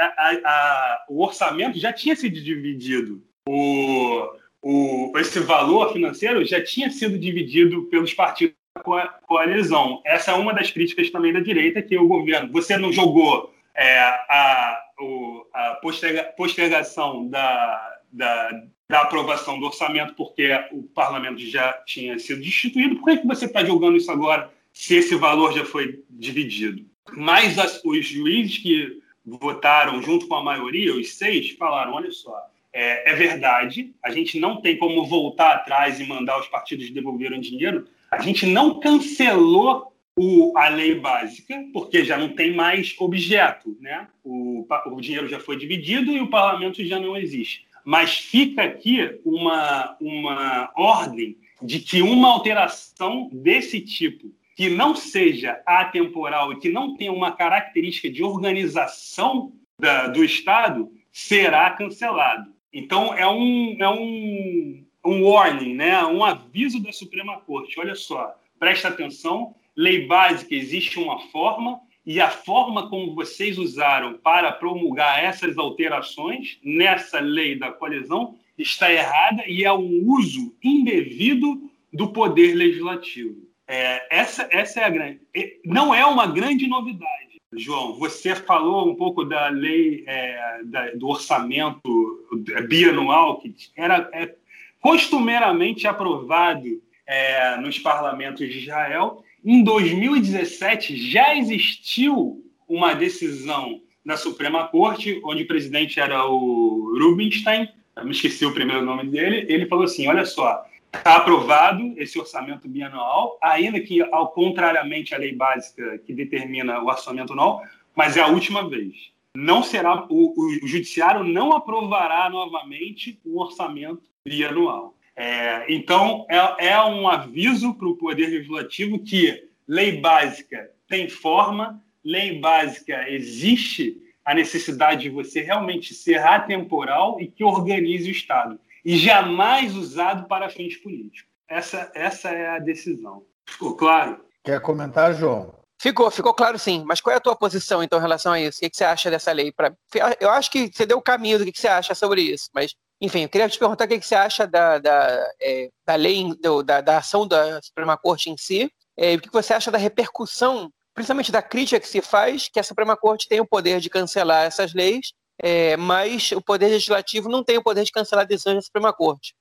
a, 0.44 1.04
o 1.08 1.22
orçamento 1.22 1.78
já 1.78 1.92
tinha 1.92 2.16
sido 2.16 2.40
dividido. 2.40 3.22
O, 3.48 4.30
o, 4.60 5.12
esse 5.18 5.38
valor 5.38 5.92
financeiro 5.92 6.44
já 6.44 6.60
tinha 6.60 6.90
sido 6.90 7.16
dividido 7.16 7.84
pelos 7.84 8.12
partidos 8.12 8.56
da 8.84 9.08
coalizão. 9.26 10.02
Essa 10.04 10.32
é 10.32 10.34
uma 10.34 10.52
das 10.52 10.70
críticas 10.70 11.10
também 11.10 11.32
da 11.32 11.40
direita, 11.40 11.82
que 11.82 11.96
o 11.96 12.08
governo, 12.08 12.52
você 12.52 12.76
não 12.76 12.92
jogou 12.92 13.52
é, 13.74 13.98
a, 13.98 14.80
o, 15.00 15.46
a 15.52 15.74
posterga, 15.74 16.24
postergação 16.36 17.28
da, 17.28 17.98
da, 18.12 18.62
da, 18.88 19.02
aprovação 19.02 19.58
do 19.58 19.66
orçamento 19.66 20.14
porque 20.14 20.50
o 20.72 20.82
parlamento 20.82 21.38
já 21.40 21.72
tinha 21.84 22.18
sido 22.18 22.40
destituído. 22.40 22.96
Por 22.96 23.06
que, 23.06 23.18
que 23.18 23.26
você 23.26 23.44
está 23.44 23.64
jogando 23.64 23.96
isso 23.96 24.10
agora 24.10 24.50
se 24.72 24.96
esse 24.96 25.14
valor 25.14 25.52
já 25.52 25.64
foi 25.64 26.02
dividido? 26.08 26.84
Mas 27.12 27.58
as, 27.58 27.82
os 27.84 28.06
juízes 28.06 28.58
que 28.58 29.00
votaram 29.24 30.00
junto 30.02 30.26
com 30.26 30.36
a 30.36 30.42
maioria, 30.42 30.94
os 30.94 31.14
seis, 31.14 31.50
falaram: 31.50 31.94
olha 31.94 32.10
só, 32.10 32.34
é, 32.72 33.10
é, 33.10 33.14
verdade, 33.14 33.94
a 34.02 34.10
gente 34.10 34.38
não 34.38 34.60
tem 34.60 34.76
como 34.76 35.06
voltar 35.06 35.52
atrás 35.52 35.98
e 35.98 36.06
mandar 36.06 36.38
os 36.38 36.46
partidos 36.48 36.90
devolverem 36.90 37.40
dinheiro. 37.40 37.86
A 38.11 38.21
gente 38.23 38.47
não 38.47 38.81
cancelou 38.81 39.92
o, 40.19 40.57
a 40.57 40.69
lei 40.69 40.95
básica, 40.95 41.62
porque 41.73 42.05
já 42.05 42.16
não 42.16 42.31
tem 42.31 42.55
mais 42.55 42.95
objeto, 42.99 43.77
né? 43.81 44.09
O, 44.25 44.66
o 44.87 45.01
dinheiro 45.01 45.29
já 45.29 45.38
foi 45.38 45.59
dividido 45.59 46.11
e 46.12 46.21
o 46.21 46.31
parlamento 46.31 46.83
já 46.85 46.99
não 46.99 47.16
existe. 47.16 47.66
Mas 47.85 48.16
fica 48.16 48.62
aqui 48.62 49.21
uma, 49.25 49.97
uma 50.01 50.73
ordem 50.75 51.37
de 51.62 51.81
que 51.81 52.03
uma 52.03 52.29
alteração 52.29 53.29
desse 53.33 53.81
tipo 53.81 54.33
que 54.57 54.71
não 54.71 54.97
seja 54.97 55.61
atemporal 55.66 56.53
e 56.53 56.59
que 56.59 56.71
não 56.71 56.97
tenha 56.97 57.12
uma 57.12 57.33
característica 57.33 58.11
de 58.11 58.25
organização 58.25 59.53
da, 59.79 60.09
do 60.09 60.25
Estado 60.25 60.90
será 61.12 61.71
cancelado. 61.71 62.51
Então, 62.73 63.14
é 63.14 63.27
um, 63.27 63.77
é 63.79 63.88
um, 63.88 64.86
um 65.07 65.25
warning, 65.25 65.75
né? 65.75 66.05
um 66.05 66.25
aviso 66.25 66.83
da 66.83 66.92
Suprema 66.92 67.40
Corte. 67.40 67.79
Olha 67.79 67.95
só, 67.95 68.35
presta 68.59 68.88
atenção, 68.88 69.55
lei 69.75 70.07
básica 70.07 70.55
existe 70.55 70.99
uma 70.99 71.21
forma, 71.29 71.81
e 72.07 72.21
a 72.21 72.31
forma 72.31 72.88
como 72.88 73.14
vocês 73.14 73.59
usaram 73.59 74.14
para 74.19 74.53
promulgar 74.53 75.23
essas 75.23 75.59
alterações 75.59 76.57
nessa 76.62 77.19
lei 77.19 77.59
da 77.59 77.73
coalizão 77.73 78.37
está 78.57 78.92
errada 78.92 79.42
e 79.49 79.64
é 79.64 79.73
um 79.73 80.05
uso 80.07 80.55
indevido 80.62 81.69
do 81.92 82.12
poder 82.12 82.55
legislativo. 82.55 83.47
É, 83.66 84.07
essa, 84.16 84.49
essa 84.53 84.81
é 84.81 84.85
a 84.85 84.88
grande. 84.88 85.21
Não 85.64 85.92
é 85.92 86.07
uma 86.07 86.29
grande 86.29 86.69
novidade, 86.69 87.40
João. 87.53 87.95
Você 87.95 88.37
falou 88.37 88.88
um 88.88 88.95
pouco 88.95 89.25
da 89.25 89.49
lei 89.49 90.05
é, 90.07 90.61
da, 90.64 90.90
do 90.92 91.09
orçamento 91.09 92.25
bianual, 92.69 93.40
que 93.40 93.53
era 93.77 94.09
é, 94.12 94.33
costumeiramente 94.80 95.86
aprovado 95.86 96.66
é, 97.06 97.56
nos 97.56 97.78
parlamentos 97.78 98.48
de 98.48 98.58
Israel. 98.58 99.22
Em 99.44 99.62
2017, 99.62 100.96
já 101.10 101.36
existiu 101.36 102.44
uma 102.68 102.94
decisão 102.94 103.80
da 104.04 104.16
Suprema 104.16 104.68
Corte, 104.68 105.20
onde 105.24 105.42
o 105.42 105.46
presidente 105.46 106.00
era 106.00 106.26
o 106.26 106.96
Rubinstein, 106.98 107.68
eu 107.96 108.04
me 108.04 108.10
esqueci 108.10 108.44
o 108.44 108.52
primeiro 108.52 108.84
nome 108.84 109.08
dele, 109.08 109.46
ele 109.48 109.66
falou 109.66 109.84
assim: 109.84 110.06
olha 110.06 110.24
só, 110.24 110.64
Está 110.96 111.16
aprovado 111.16 111.94
esse 111.98 112.18
orçamento 112.18 112.66
bianual, 112.68 113.38
ainda 113.42 113.78
que, 113.80 114.00
ao 114.02 114.32
contrariamente 114.32 115.14
à 115.14 115.18
lei 115.18 115.34
básica 115.34 115.98
que 115.98 116.12
determina 116.12 116.80
o 116.80 116.86
orçamento 116.86 117.32
anual, 117.32 117.62
mas 117.94 118.16
é 118.16 118.22
a 118.22 118.28
última 118.28 118.68
vez. 118.68 119.12
Não 119.34 119.62
será 119.62 120.06
o, 120.08 120.34
o 120.36 120.66
judiciário 120.66 121.22
não 121.22 121.52
aprovará 121.52 122.30
novamente 122.30 123.20
o 123.24 123.40
orçamento 123.40 124.02
bianual. 124.26 124.94
É, 125.16 125.64
então 125.72 126.26
é, 126.28 126.68
é 126.68 126.82
um 126.82 127.08
aviso 127.08 127.74
para 127.74 127.88
o 127.88 127.96
poder 127.96 128.26
legislativo 128.26 128.98
que 128.98 129.48
lei 129.66 130.00
básica 130.00 130.70
tem 130.88 131.08
forma, 131.08 131.82
lei 132.04 132.38
básica 132.38 133.08
existe 133.08 133.96
a 134.24 134.34
necessidade 134.34 135.02
de 135.02 135.10
você 135.10 135.40
realmente 135.40 135.94
ser 135.94 136.18
atemporal 136.18 137.20
e 137.20 137.28
que 137.28 137.44
organize 137.44 138.08
o 138.08 138.12
Estado 138.12 138.58
e 138.84 138.96
jamais 138.96 139.74
usado 139.74 140.26
para 140.28 140.50
fins 140.50 140.76
políticos. 140.76 141.30
Essa, 141.48 141.90
essa 141.94 142.28
é 142.30 142.48
a 142.48 142.58
decisão. 142.58 143.24
Ficou 143.48 143.76
claro? 143.76 144.20
Quer 144.44 144.60
comentar, 144.60 145.14
João? 145.14 145.54
Ficou, 145.80 146.10
ficou 146.10 146.34
claro 146.34 146.58
sim. 146.58 146.84
Mas 146.86 147.00
qual 147.00 147.14
é 147.14 147.16
a 147.16 147.20
tua 147.20 147.36
posição, 147.36 147.82
então, 147.82 147.98
em 147.98 148.02
relação 148.02 148.32
a 148.32 148.40
isso? 148.40 148.58
O 148.58 148.70
que, 148.70 148.76
você 148.76 148.84
acha 148.84 149.10
dessa 149.10 149.32
lei? 149.32 149.52
Pra... 149.52 149.72
Eu 150.20 150.30
acho 150.30 150.50
que 150.50 150.70
você 150.72 150.86
deu 150.86 150.98
o 150.98 151.02
caminho 151.02 151.38
do 151.38 151.44
que, 151.44 151.58
você 151.58 151.68
acha 151.68 151.94
sobre 151.94 152.22
isso. 152.22 152.48
Mas, 152.54 152.74
enfim, 153.00 153.22
eu 153.22 153.28
queria 153.28 153.48
te 153.48 153.59
perguntar 153.59 153.85
o 153.85 153.88
que, 153.88 154.00
você 154.00 154.14
acha 154.14 154.46
da, 154.46 154.78
da, 154.78 155.32
é, 155.40 155.68
da 155.87 155.94
lei, 155.94 156.24
do, 156.40 156.62
da, 156.62 156.80
da, 156.80 156.98
ação 156.98 157.26
da 157.26 157.61
Suprema 157.62 157.96
Corte 157.96 158.30
em 158.30 158.37
si, 158.37 158.70
é, 158.96 159.14
o 159.14 159.20
que 159.20 159.30
você 159.30 159.52
acha 159.52 159.70
da 159.70 159.78
repercussão, 159.78 160.70
principalmente 160.94 161.30
da 161.30 161.42
crítica 161.42 161.80
que 161.80 161.88
se 161.88 162.00
faz, 162.00 162.48
que 162.48 162.59
a 162.59 162.62
Suprema 162.62 162.96
Corte 162.96 163.28
tem 163.28 163.40
o 163.40 163.46
poder 163.46 163.80
de 163.80 163.90
cancelar 163.90 164.44
essas 164.44 164.72
leis 164.72 165.12
é, 165.42 165.76
mas 165.76 166.32
o 166.32 166.40
Poder 166.40 166.68
Legislativo 166.68 167.28
não 167.28 167.44
tem 167.44 167.59
o 167.59 167.62
poder 167.62 167.85
de 167.85 167.92
cancelar 167.92 168.26
decisões 168.26 168.56
da 168.56 168.62
Suprema 168.62 168.92
Corte. 168.92 169.35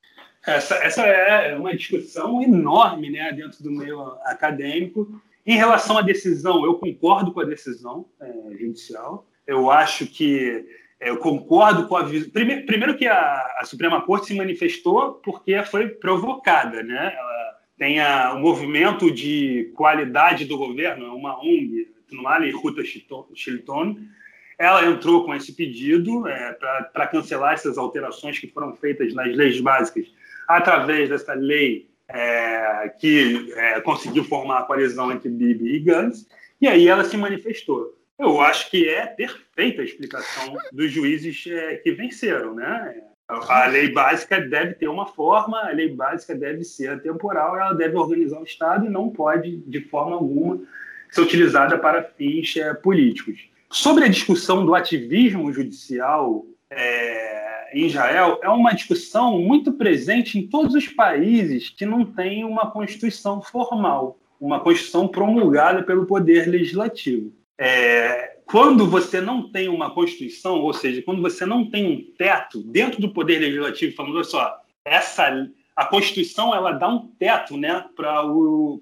Essa, 0.45 0.75
essa 0.75 1.01
é 1.05 1.55
uma 1.55 1.75
discussão 1.75 2.41
enorme 2.41 3.09
né, 3.09 3.31
dentro 3.31 3.63
do 3.63 3.71
meio 3.71 4.01
acadêmico. 4.23 5.21
Em 5.45 5.55
relação 5.55 5.97
à 5.97 6.01
decisão, 6.01 6.65
eu 6.65 6.75
concordo 6.75 7.31
com 7.31 7.39
a 7.39 7.45
decisão 7.45 8.05
é, 8.19 8.31
judicial. 8.57 9.27
Eu 9.47 9.71
acho 9.71 10.05
que 10.05 10.65
eu 10.99 11.17
concordo 11.17 11.88
com 11.88 11.97
a 11.97 12.03
primeiro, 12.31 12.65
primeiro 12.65 12.97
que 12.97 13.08
a, 13.08 13.55
a, 13.60 13.65
Suprema 13.65 14.01
Corte 14.01 14.27
se 14.27 14.36
manifestou 14.36 15.15
porque 15.23 15.62
foi 15.63 15.89
provocada, 15.89 16.81
né? 16.81 17.13
Ela 17.17 17.55
tem 17.77 17.99
a, 17.99 18.34
o 18.34 18.39
movimento 18.39 19.12
de 19.12 19.71
qualidade 19.75 20.45
do 20.45 20.58
governo, 20.58 21.15
uma 21.15 21.38
ONG, 21.39 21.93
Tunali 22.08 22.51
Ruta 22.51 22.84
Chilton, 23.34 23.97
ela 24.58 24.86
entrou 24.86 25.25
com 25.25 25.36
esse 25.36 25.53
pedido 25.53 26.27
é, 26.27 26.53
para 26.53 27.08
cancelar 27.08 27.53
essas 27.53 27.77
alterações 27.77 28.39
que 28.39 28.47
foram 28.47 28.73
feitas 28.75 29.13
nas 29.13 29.36
leis 29.36 29.60
básicas 29.60 30.08
através 30.47 31.10
dessa 31.10 31.34
lei 31.34 31.89
é, 32.08 32.93
que 32.99 33.51
é, 33.53 33.81
conseguiu 33.81 34.23
formar 34.23 34.60
a 34.60 34.63
coalizão 34.63 35.12
entre 35.12 35.29
Bibi 35.29 35.75
e 35.75 35.79
Gantz, 35.79 36.27
e 36.62 36.67
aí 36.67 36.88
ela 36.88 37.03
se 37.03 37.17
manifestou. 37.17 37.97
Eu 38.17 38.39
acho 38.39 38.69
que 38.71 38.88
é 38.88 39.06
perfeita 39.06 39.82
a 39.82 39.86
explicação 39.86 40.56
dos 40.71 40.91
juízes 40.91 41.43
é, 41.47 41.75
que 41.75 41.91
venceram. 41.91 42.56
Né? 42.56 43.01
A 43.28 43.65
lei 43.67 43.91
básica 43.91 44.39
deve 44.39 44.75
ter 44.75 44.88
uma 44.88 45.06
forma, 45.06 45.60
a 45.60 45.71
lei 45.71 45.93
básica 45.93 46.34
deve 46.34 46.63
ser 46.63 46.91
atemporal, 46.91 47.58
ela 47.58 47.73
deve 47.73 47.97
organizar 47.97 48.39
o 48.39 48.45
Estado 48.45 48.86
e 48.86 48.89
não 48.89 49.10
pode, 49.10 49.58
de 49.58 49.82
forma 49.82 50.15
alguma, 50.15 50.62
ser 51.12 51.21
utilizada 51.21 51.78
para 51.78 52.04
fins 52.04 52.56
é, 52.56 52.73
políticos. 52.73 53.49
Sobre 53.69 54.06
a 54.06 54.10
discussão 54.10 54.65
do 54.65 54.73
ativismo 54.73 55.51
judicial 55.51 56.45
é, 56.69 57.78
em 57.78 57.88
Israel, 57.88 58.39
é 58.41 58.49
uma 58.49 58.73
discussão 58.73 59.39
muito 59.39 59.73
presente 59.73 60.39
em 60.39 60.47
todos 60.47 60.73
os 60.73 60.88
países 60.88 61.69
que 61.69 61.86
não 61.86 62.06
têm 62.06 62.45
uma 62.45 62.71
constituição 62.71 63.41
formal, 63.41 64.17
uma 64.39 64.62
constituição 64.62 65.08
promulgada 65.08 65.84
pelo 65.84 66.06
poder 66.06 66.47
legislativo. 66.47 67.34
É, 67.57 68.37
quando 68.45 68.87
você 68.87 69.21
não 69.21 69.49
tem 69.51 69.67
uma 69.67 69.93
constituição, 69.93 70.61
ou 70.61 70.73
seja, 70.73 71.01
quando 71.01 71.21
você 71.21 71.45
não 71.45 71.69
tem 71.69 71.85
um 71.85 72.13
teto 72.17 72.61
dentro 72.63 73.01
do 73.01 73.13
poder 73.13 73.39
legislativo, 73.39 73.95
falando 73.95 74.23
só, 74.23 74.61
essa 74.83 75.29
a 75.75 75.85
Constituição 75.85 76.55
ela 76.55 76.71
dá 76.71 76.87
um 76.87 77.07
teto 77.19 77.57
né, 77.57 77.85
para 77.95 78.25
o, 78.25 78.79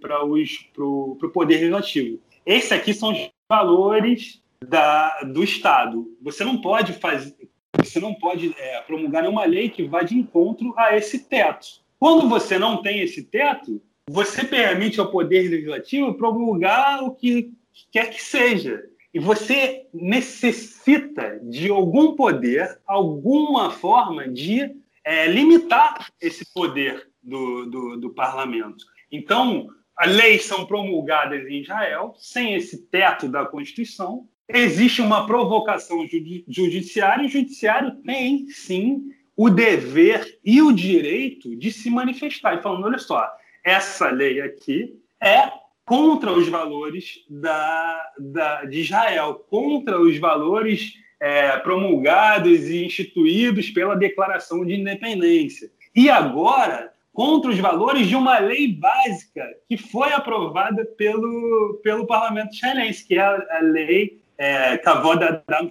o 0.77 1.29
poder 1.33 1.55
legislativo. 1.55 2.19
Esses 2.45 2.71
aqui 2.71 2.93
são 2.93 3.11
os 3.11 3.31
valores 3.49 4.41
da, 4.63 5.21
do 5.21 5.43
Estado. 5.43 6.05
Você 6.21 6.43
não 6.43 6.61
pode 6.61 6.93
fazer, 6.93 7.35
você 7.75 7.99
não 7.99 8.13
pode 8.13 8.53
é, 8.57 8.81
promulgar 8.81 9.23
nenhuma 9.23 9.45
lei 9.45 9.69
que 9.69 9.83
vá 9.83 10.03
de 10.03 10.15
encontro 10.15 10.73
a 10.77 10.95
esse 10.95 11.27
teto. 11.27 11.81
Quando 11.99 12.29
você 12.29 12.59
não 12.59 12.81
tem 12.81 12.99
esse 12.99 13.23
teto, 13.23 13.81
você 14.07 14.43
permite 14.43 14.99
ao 14.99 15.09
Poder 15.09 15.49
Legislativo 15.49 16.13
promulgar 16.13 17.01
o 17.03 17.11
que 17.11 17.53
quer 17.91 18.09
que 18.09 18.21
seja. 18.21 18.83
E 19.13 19.19
você 19.19 19.85
necessita 19.93 21.39
de 21.43 21.69
algum 21.69 22.15
poder, 22.15 22.79
alguma 22.87 23.69
forma 23.69 24.27
de 24.27 24.75
é, 25.03 25.27
limitar 25.27 26.09
esse 26.19 26.51
poder 26.51 27.07
do, 27.21 27.65
do, 27.65 27.97
do 27.97 28.09
parlamento. 28.09 28.83
Então, 29.11 29.67
as 29.95 30.13
leis 30.13 30.45
são 30.45 30.65
promulgadas 30.65 31.45
em 31.47 31.61
Israel 31.61 32.15
sem 32.17 32.55
esse 32.55 32.87
teto 32.87 33.27
da 33.27 33.45
Constituição. 33.45 34.27
Existe 34.49 35.01
uma 35.01 35.27
provocação 35.27 36.05
judiciária 36.47 37.23
e 37.23 37.27
o 37.27 37.29
judiciário 37.29 37.95
tem, 38.03 38.47
sim, 38.47 39.03
o 39.35 39.49
dever 39.49 40.39
e 40.43 40.61
o 40.61 40.71
direito 40.71 41.55
de 41.55 41.71
se 41.71 41.89
manifestar. 41.89 42.57
E 42.57 42.61
falando, 42.61 42.85
olha 42.85 42.97
só, 42.97 43.29
essa 43.63 44.09
lei 44.09 44.41
aqui 44.41 44.99
é 45.21 45.51
contra 45.85 46.31
os 46.31 46.47
valores 46.47 47.25
da, 47.29 48.11
da, 48.17 48.65
de 48.65 48.81
Israel, 48.81 49.45
contra 49.49 49.99
os 49.99 50.17
valores 50.17 50.93
é, 51.19 51.57
promulgados 51.57 52.69
e 52.69 52.85
instituídos 52.85 53.69
pela 53.69 53.95
Declaração 53.95 54.65
de 54.65 54.75
Independência. 54.75 55.69
E 55.95 56.09
agora, 56.09 56.91
contra 57.13 57.51
os 57.51 57.59
valores 57.59 58.07
de 58.07 58.15
uma 58.15 58.39
lei 58.39 58.67
básica 58.67 59.47
que 59.69 59.77
foi 59.77 60.11
aprovada 60.11 60.85
pelo, 60.85 61.79
pelo 61.83 62.07
parlamento 62.07 62.55
israelense, 62.55 63.05
que 63.05 63.15
é 63.15 63.21
a, 63.21 63.57
a 63.57 63.59
lei 63.61 64.21
é, 64.37 64.77
Kavod 64.77 65.23
Adam 65.23 65.69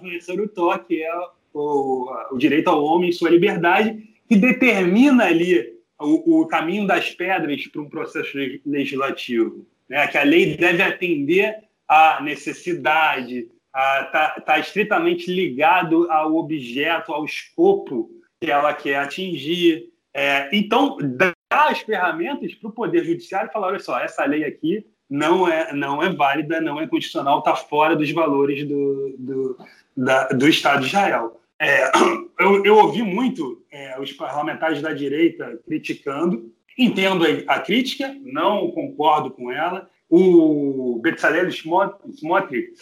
que 0.87 1.03
é 1.03 1.13
o, 1.53 2.09
o 2.31 2.37
direito 2.37 2.69
ao 2.69 2.83
homem 2.83 3.09
e 3.09 3.13
sua 3.13 3.29
liberdade, 3.29 4.01
que 4.27 4.35
determina 4.35 5.25
ali 5.25 5.73
o, 5.99 6.41
o 6.41 6.47
caminho 6.47 6.87
das 6.87 7.09
pedras 7.11 7.67
para 7.67 7.81
um 7.81 7.89
processo 7.89 8.37
legislativo. 8.65 9.65
Né? 9.89 10.07
Que 10.07 10.17
a 10.17 10.23
lei 10.23 10.57
deve 10.57 10.81
atender 10.81 11.55
à 11.87 12.21
necessidade, 12.21 13.47
está 13.75 14.41
tá 14.45 14.59
estritamente 14.59 15.31
ligado 15.33 16.09
ao 16.11 16.35
objeto, 16.35 17.13
ao 17.13 17.25
escopo 17.25 18.09
que 18.41 18.51
ela 18.51 18.73
quer 18.73 18.97
atingir. 18.97 19.89
É, 20.13 20.49
então, 20.53 20.97
dá 21.01 21.33
as 21.49 21.79
ferramentas 21.79 22.53
para 22.55 22.69
o 22.69 22.73
Poder 22.73 23.03
Judiciário 23.03 23.51
falar: 23.51 23.67
olha 23.67 23.79
só, 23.79 23.99
essa 23.99 24.25
lei 24.25 24.43
aqui 24.43 24.85
não 25.09 25.47
é, 25.47 25.73
não 25.73 26.01
é 26.01 26.09
válida, 26.09 26.59
não 26.59 26.79
é 26.79 26.87
constitucional, 26.87 27.39
está 27.39 27.55
fora 27.55 27.95
dos 27.95 28.11
valores 28.11 28.67
do, 28.67 29.15
do, 29.17 29.57
da, 29.95 30.27
do 30.29 30.47
Estado 30.47 30.81
de 30.81 30.87
Israel. 30.87 31.39
É, 31.59 31.91
eu, 32.39 32.65
eu, 32.65 32.75
ouvi 32.77 33.01
muito 33.01 33.63
é, 33.71 33.99
os 33.99 34.11
parlamentares 34.11 34.81
da 34.81 34.93
direita 34.93 35.59
criticando, 35.65 36.51
entendo 36.77 37.25
a, 37.47 37.59
crítica, 37.59 38.15
não 38.23 38.71
concordo 38.71 39.31
com 39.31 39.51
ela, 39.51 39.89
o 40.09 40.99
Bezalel 41.01 41.49
Smotrich, 41.49 42.73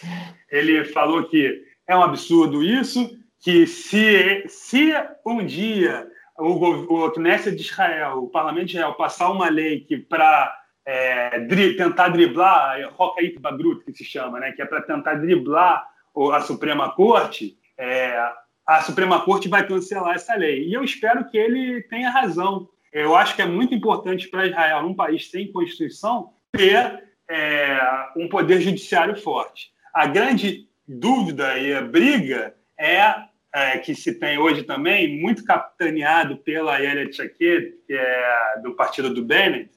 ele 0.50 0.84
falou 0.84 1.24
que 1.24 1.62
é 1.86 1.96
um 1.96 2.02
absurdo 2.02 2.62
isso, 2.62 3.10
que 3.40 3.66
se, 3.66 4.44
se 4.48 4.92
um 5.26 5.44
dia 5.44 6.06
o, 6.38 7.04
o 7.04 7.10
Knesset 7.10 7.56
de 7.56 7.62
Israel, 7.62 8.24
o 8.24 8.28
Parlamento 8.28 8.66
de 8.66 8.72
Israel, 8.76 8.94
passar 8.94 9.30
uma 9.30 9.48
lei 9.48 9.80
que 9.80 9.96
para 9.96 10.54
é, 10.84 11.40
dri, 11.40 11.76
tentar 11.76 12.08
driblar, 12.08 12.92
Rocaíto 12.94 13.40
Bagrut, 13.40 13.84
que 13.84 13.92
se 13.92 14.04
chama, 14.04 14.40
né, 14.40 14.52
que 14.52 14.62
é 14.62 14.64
para 14.64 14.82
tentar 14.82 15.14
driblar 15.14 15.86
a 16.32 16.40
Suprema 16.40 16.90
Corte, 16.94 17.56
é, 17.78 18.16
a 18.66 18.80
Suprema 18.82 19.20
Corte 19.24 19.48
vai 19.48 19.66
cancelar 19.66 20.14
essa 20.14 20.34
lei. 20.34 20.68
E 20.68 20.72
eu 20.72 20.84
espero 20.84 21.28
que 21.28 21.36
ele 21.36 21.82
tenha 21.82 22.10
razão. 22.10 22.68
Eu 22.92 23.16
acho 23.16 23.34
que 23.34 23.42
é 23.42 23.46
muito 23.46 23.74
importante 23.74 24.28
para 24.28 24.46
Israel, 24.46 24.82
num 24.82 24.94
país 24.94 25.30
sem 25.30 25.50
Constituição, 25.50 26.34
ter 26.52 27.02
é, 27.28 27.80
um 28.16 28.28
poder 28.28 28.60
judiciário 28.60 29.16
forte. 29.16 29.72
A 29.94 30.06
grande 30.06 30.68
dúvida 30.86 31.58
e 31.58 31.74
a 31.74 31.80
briga 31.80 32.54
é, 32.78 33.14
é, 33.54 33.78
que 33.78 33.94
se 33.94 34.14
tem 34.18 34.38
hoje 34.38 34.62
também, 34.62 35.20
muito 35.20 35.44
capitaneado 35.44 36.36
pela 36.38 36.78
Yelia 36.78 37.08
Tchaked, 37.08 37.74
que 37.86 37.94
é 37.94 38.60
do 38.62 38.74
partido 38.74 39.12
do 39.12 39.24
Bennett, 39.24 39.70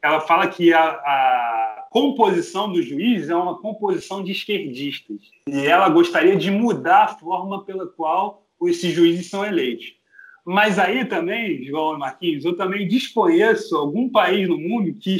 ela 0.00 0.20
fala 0.20 0.48
que 0.48 0.72
a, 0.72 0.82
a 0.82 1.86
composição 1.90 2.72
do 2.72 2.82
juiz 2.82 3.28
é 3.28 3.36
uma 3.36 3.60
composição 3.60 4.24
de 4.24 4.32
esquerdistas. 4.32 5.20
E 5.46 5.66
ela 5.66 5.88
gostaria 5.88 6.36
de 6.36 6.50
mudar 6.50 7.04
a 7.04 7.08
forma 7.08 7.64
pela 7.64 7.86
qual 7.86 8.46
esses 8.62 8.92
juízes 8.92 9.28
são 9.28 9.44
eleitos. 9.44 9.94
Mas 10.44 10.78
aí 10.78 11.04
também, 11.04 11.64
João 11.64 11.98
Marquinhos, 11.98 12.44
eu 12.44 12.56
também 12.56 12.88
desconheço 12.88 13.76
algum 13.76 14.08
país 14.08 14.48
no 14.48 14.58
mundo 14.58 14.92
que, 14.94 15.16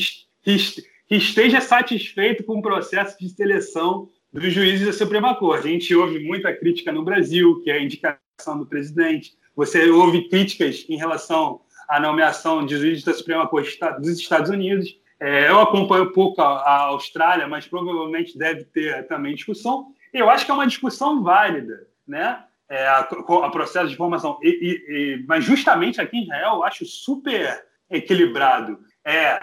esteja 1.10 1.60
satisfeito 1.60 2.42
com 2.42 2.58
o 2.58 2.62
processo 2.62 3.16
de 3.18 3.28
seleção 3.28 4.08
dos 4.32 4.52
juízes 4.52 4.86
da 4.86 4.92
Suprema 4.92 5.34
Corte. 5.34 5.68
A 5.68 5.70
gente 5.70 5.94
ouve 5.94 6.18
muita 6.24 6.52
crítica 6.52 6.90
no 6.90 7.04
Brasil, 7.04 7.60
que 7.62 7.70
é 7.70 7.74
a 7.74 7.82
indicação 7.82 8.58
do 8.58 8.66
presidente. 8.66 9.32
Você 9.54 9.90
ouve 9.90 10.28
críticas 10.28 10.84
em 10.88 10.96
relação 10.96 11.60
à 11.88 12.00
nomeação 12.00 12.64
de 12.64 12.76
juízes 12.76 13.04
da 13.04 13.12
Suprema 13.12 13.46
Corte 13.46 13.78
dos 14.00 14.18
Estados 14.18 14.50
Unidos. 14.50 14.98
É, 15.20 15.48
eu 15.48 15.60
acompanho 15.60 16.12
pouco 16.12 16.42
a, 16.42 16.86
Austrália, 16.86 17.46
mas 17.46 17.66
provavelmente 17.66 18.36
deve 18.36 18.64
ter 18.64 19.06
também 19.06 19.34
discussão. 19.34 19.92
Eu 20.12 20.28
acho 20.28 20.44
que 20.44 20.50
é 20.50 20.54
uma 20.54 20.66
discussão 20.66 21.22
válida, 21.22 21.86
né? 22.08 22.42
É, 22.68 22.86
a, 22.86 23.00
a, 23.00 23.50
processo 23.50 23.88
de 23.88 23.96
formação. 23.96 24.38
E, 24.42 24.48
e, 24.48 24.94
e, 24.94 25.24
mas 25.26 25.44
justamente 25.44 26.00
aqui 26.00 26.16
em 26.16 26.22
Israel 26.22 26.54
eu 26.54 26.64
acho 26.64 26.86
super 26.86 27.64
equilibrado. 27.90 28.78
É, 29.04 29.40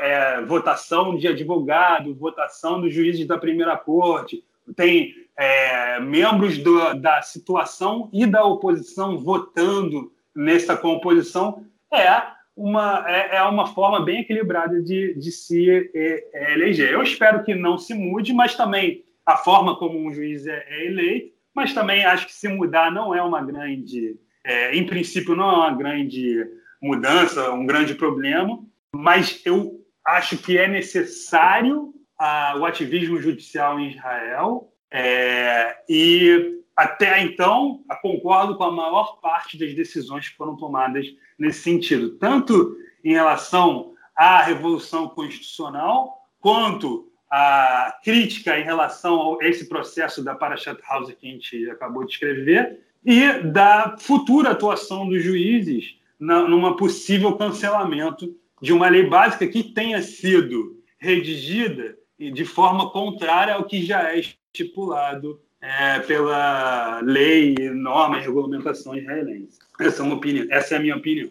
é, 0.00 0.42
votação 0.42 1.16
de 1.16 1.28
advogado, 1.28 2.14
votação 2.14 2.80
dos 2.80 2.94
juízes 2.94 3.26
da 3.26 3.38
primeira 3.38 3.76
corte, 3.76 4.44
tem 4.76 5.14
é, 5.36 6.00
membros 6.00 6.58
do, 6.58 6.94
da 6.94 7.20
situação 7.22 8.08
e 8.12 8.26
da 8.26 8.44
oposição 8.44 9.18
votando 9.18 10.12
nessa 10.34 10.76
composição, 10.76 11.64
é 11.92 12.22
uma, 12.56 13.04
é, 13.08 13.36
é 13.36 13.42
uma 13.44 13.66
forma 13.66 14.04
bem 14.04 14.20
equilibrada 14.20 14.80
de, 14.80 15.14
de 15.14 15.32
se 15.32 15.90
é, 15.94 16.28
é 16.32 16.52
eleger. 16.52 16.92
Eu 16.92 17.02
espero 17.02 17.42
que 17.44 17.54
não 17.54 17.78
se 17.78 17.94
mude, 17.94 18.32
mas 18.32 18.54
também 18.54 19.04
a 19.24 19.36
forma 19.36 19.76
como 19.76 19.98
um 19.98 20.12
juiz 20.12 20.46
é, 20.46 20.64
é 20.68 20.86
eleito, 20.86 21.31
mas 21.54 21.72
também 21.72 22.04
acho 22.04 22.26
que 22.26 22.34
se 22.34 22.48
mudar 22.48 22.90
não 22.90 23.14
é 23.14 23.22
uma 23.22 23.42
grande, 23.42 24.16
é, 24.44 24.74
em 24.74 24.86
princípio, 24.86 25.36
não 25.36 25.50
é 25.50 25.56
uma 25.56 25.74
grande 25.74 26.46
mudança, 26.80 27.52
um 27.52 27.66
grande 27.66 27.94
problema, 27.94 28.58
mas 28.94 29.40
eu 29.44 29.80
acho 30.04 30.38
que 30.38 30.58
é 30.58 30.66
necessário 30.66 31.94
ah, 32.18 32.54
o 32.58 32.64
ativismo 32.64 33.20
judicial 33.20 33.78
em 33.78 33.90
Israel 33.90 34.72
é, 34.90 35.76
e 35.88 36.60
até 36.76 37.22
então 37.22 37.82
concordo 38.00 38.56
com 38.56 38.64
a 38.64 38.72
maior 38.72 39.20
parte 39.20 39.58
das 39.58 39.74
decisões 39.74 40.28
que 40.28 40.36
foram 40.36 40.56
tomadas 40.56 41.06
nesse 41.38 41.60
sentido, 41.60 42.16
tanto 42.18 42.76
em 43.04 43.12
relação 43.12 43.92
à 44.16 44.42
revolução 44.42 45.08
constitucional 45.08 46.18
quanto 46.40 47.11
a 47.34 47.98
crítica 48.04 48.58
em 48.58 48.62
relação 48.62 49.38
a 49.40 49.46
esse 49.46 49.66
processo 49.66 50.22
da 50.22 50.34
Parashat 50.34 50.78
House 50.86 51.14
que 51.18 51.26
a 51.26 51.30
gente 51.30 51.70
acabou 51.70 52.04
de 52.04 52.12
escrever 52.12 52.80
e 53.02 53.38
da 53.44 53.96
futura 53.98 54.50
atuação 54.50 55.08
dos 55.08 55.24
juízes 55.24 55.96
na, 56.20 56.46
numa 56.46 56.76
possível 56.76 57.34
cancelamento 57.34 58.36
de 58.60 58.70
uma 58.70 58.86
lei 58.90 59.06
básica 59.06 59.48
que 59.48 59.62
tenha 59.64 60.02
sido 60.02 60.78
redigida 60.98 61.96
de 62.18 62.44
forma 62.44 62.90
contrária 62.90 63.54
ao 63.54 63.64
que 63.64 63.82
já 63.82 64.12
é 64.12 64.20
estipulado 64.20 65.40
é, 65.58 66.00
pela 66.00 67.00
lei, 67.00 67.54
norma 67.70 68.18
e 68.18 68.20
regulamentação 68.20 68.94
israelense. 68.94 69.58
Essa 69.80 70.02
é, 70.02 70.04
uma 70.04 70.16
opinião, 70.16 70.46
essa 70.50 70.74
é 70.74 70.76
a 70.76 70.80
minha 70.80 70.96
opinião. 70.96 71.30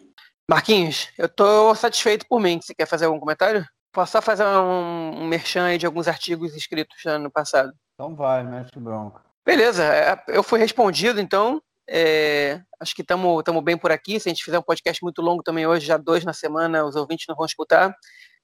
Marquinhos, 0.50 1.08
eu 1.16 1.26
estou 1.26 1.76
satisfeito 1.76 2.26
por 2.28 2.40
mim. 2.40 2.60
Você 2.60 2.74
quer 2.74 2.86
fazer 2.86 3.04
algum 3.04 3.20
comentário? 3.20 3.64
Posso 3.92 4.12
só 4.12 4.22
fazer 4.22 4.44
um, 4.44 5.22
um 5.22 5.26
merchan 5.28 5.66
aí 5.66 5.76
de 5.76 5.84
alguns 5.84 6.08
artigos 6.08 6.56
escritos 6.56 7.04
ano 7.04 7.30
passado? 7.30 7.72
Então 7.94 8.16
vai, 8.16 8.42
mexe 8.42 8.70
bronca. 8.76 9.20
Beleza, 9.44 9.84
é, 9.84 10.24
eu 10.28 10.42
fui 10.42 10.58
respondido, 10.58 11.20
então. 11.20 11.62
É, 11.88 12.60
acho 12.80 12.94
que 12.94 13.02
estamos 13.02 13.62
bem 13.62 13.76
por 13.76 13.92
aqui. 13.92 14.18
Se 14.18 14.28
a 14.28 14.32
gente 14.32 14.44
fizer 14.44 14.58
um 14.58 14.62
podcast 14.62 15.02
muito 15.02 15.20
longo 15.20 15.42
também 15.42 15.66
hoje, 15.66 15.84
já 15.84 15.98
dois 15.98 16.24
na 16.24 16.32
semana, 16.32 16.84
os 16.84 16.96
ouvintes 16.96 17.26
não 17.28 17.36
vão 17.36 17.44
escutar. 17.44 17.94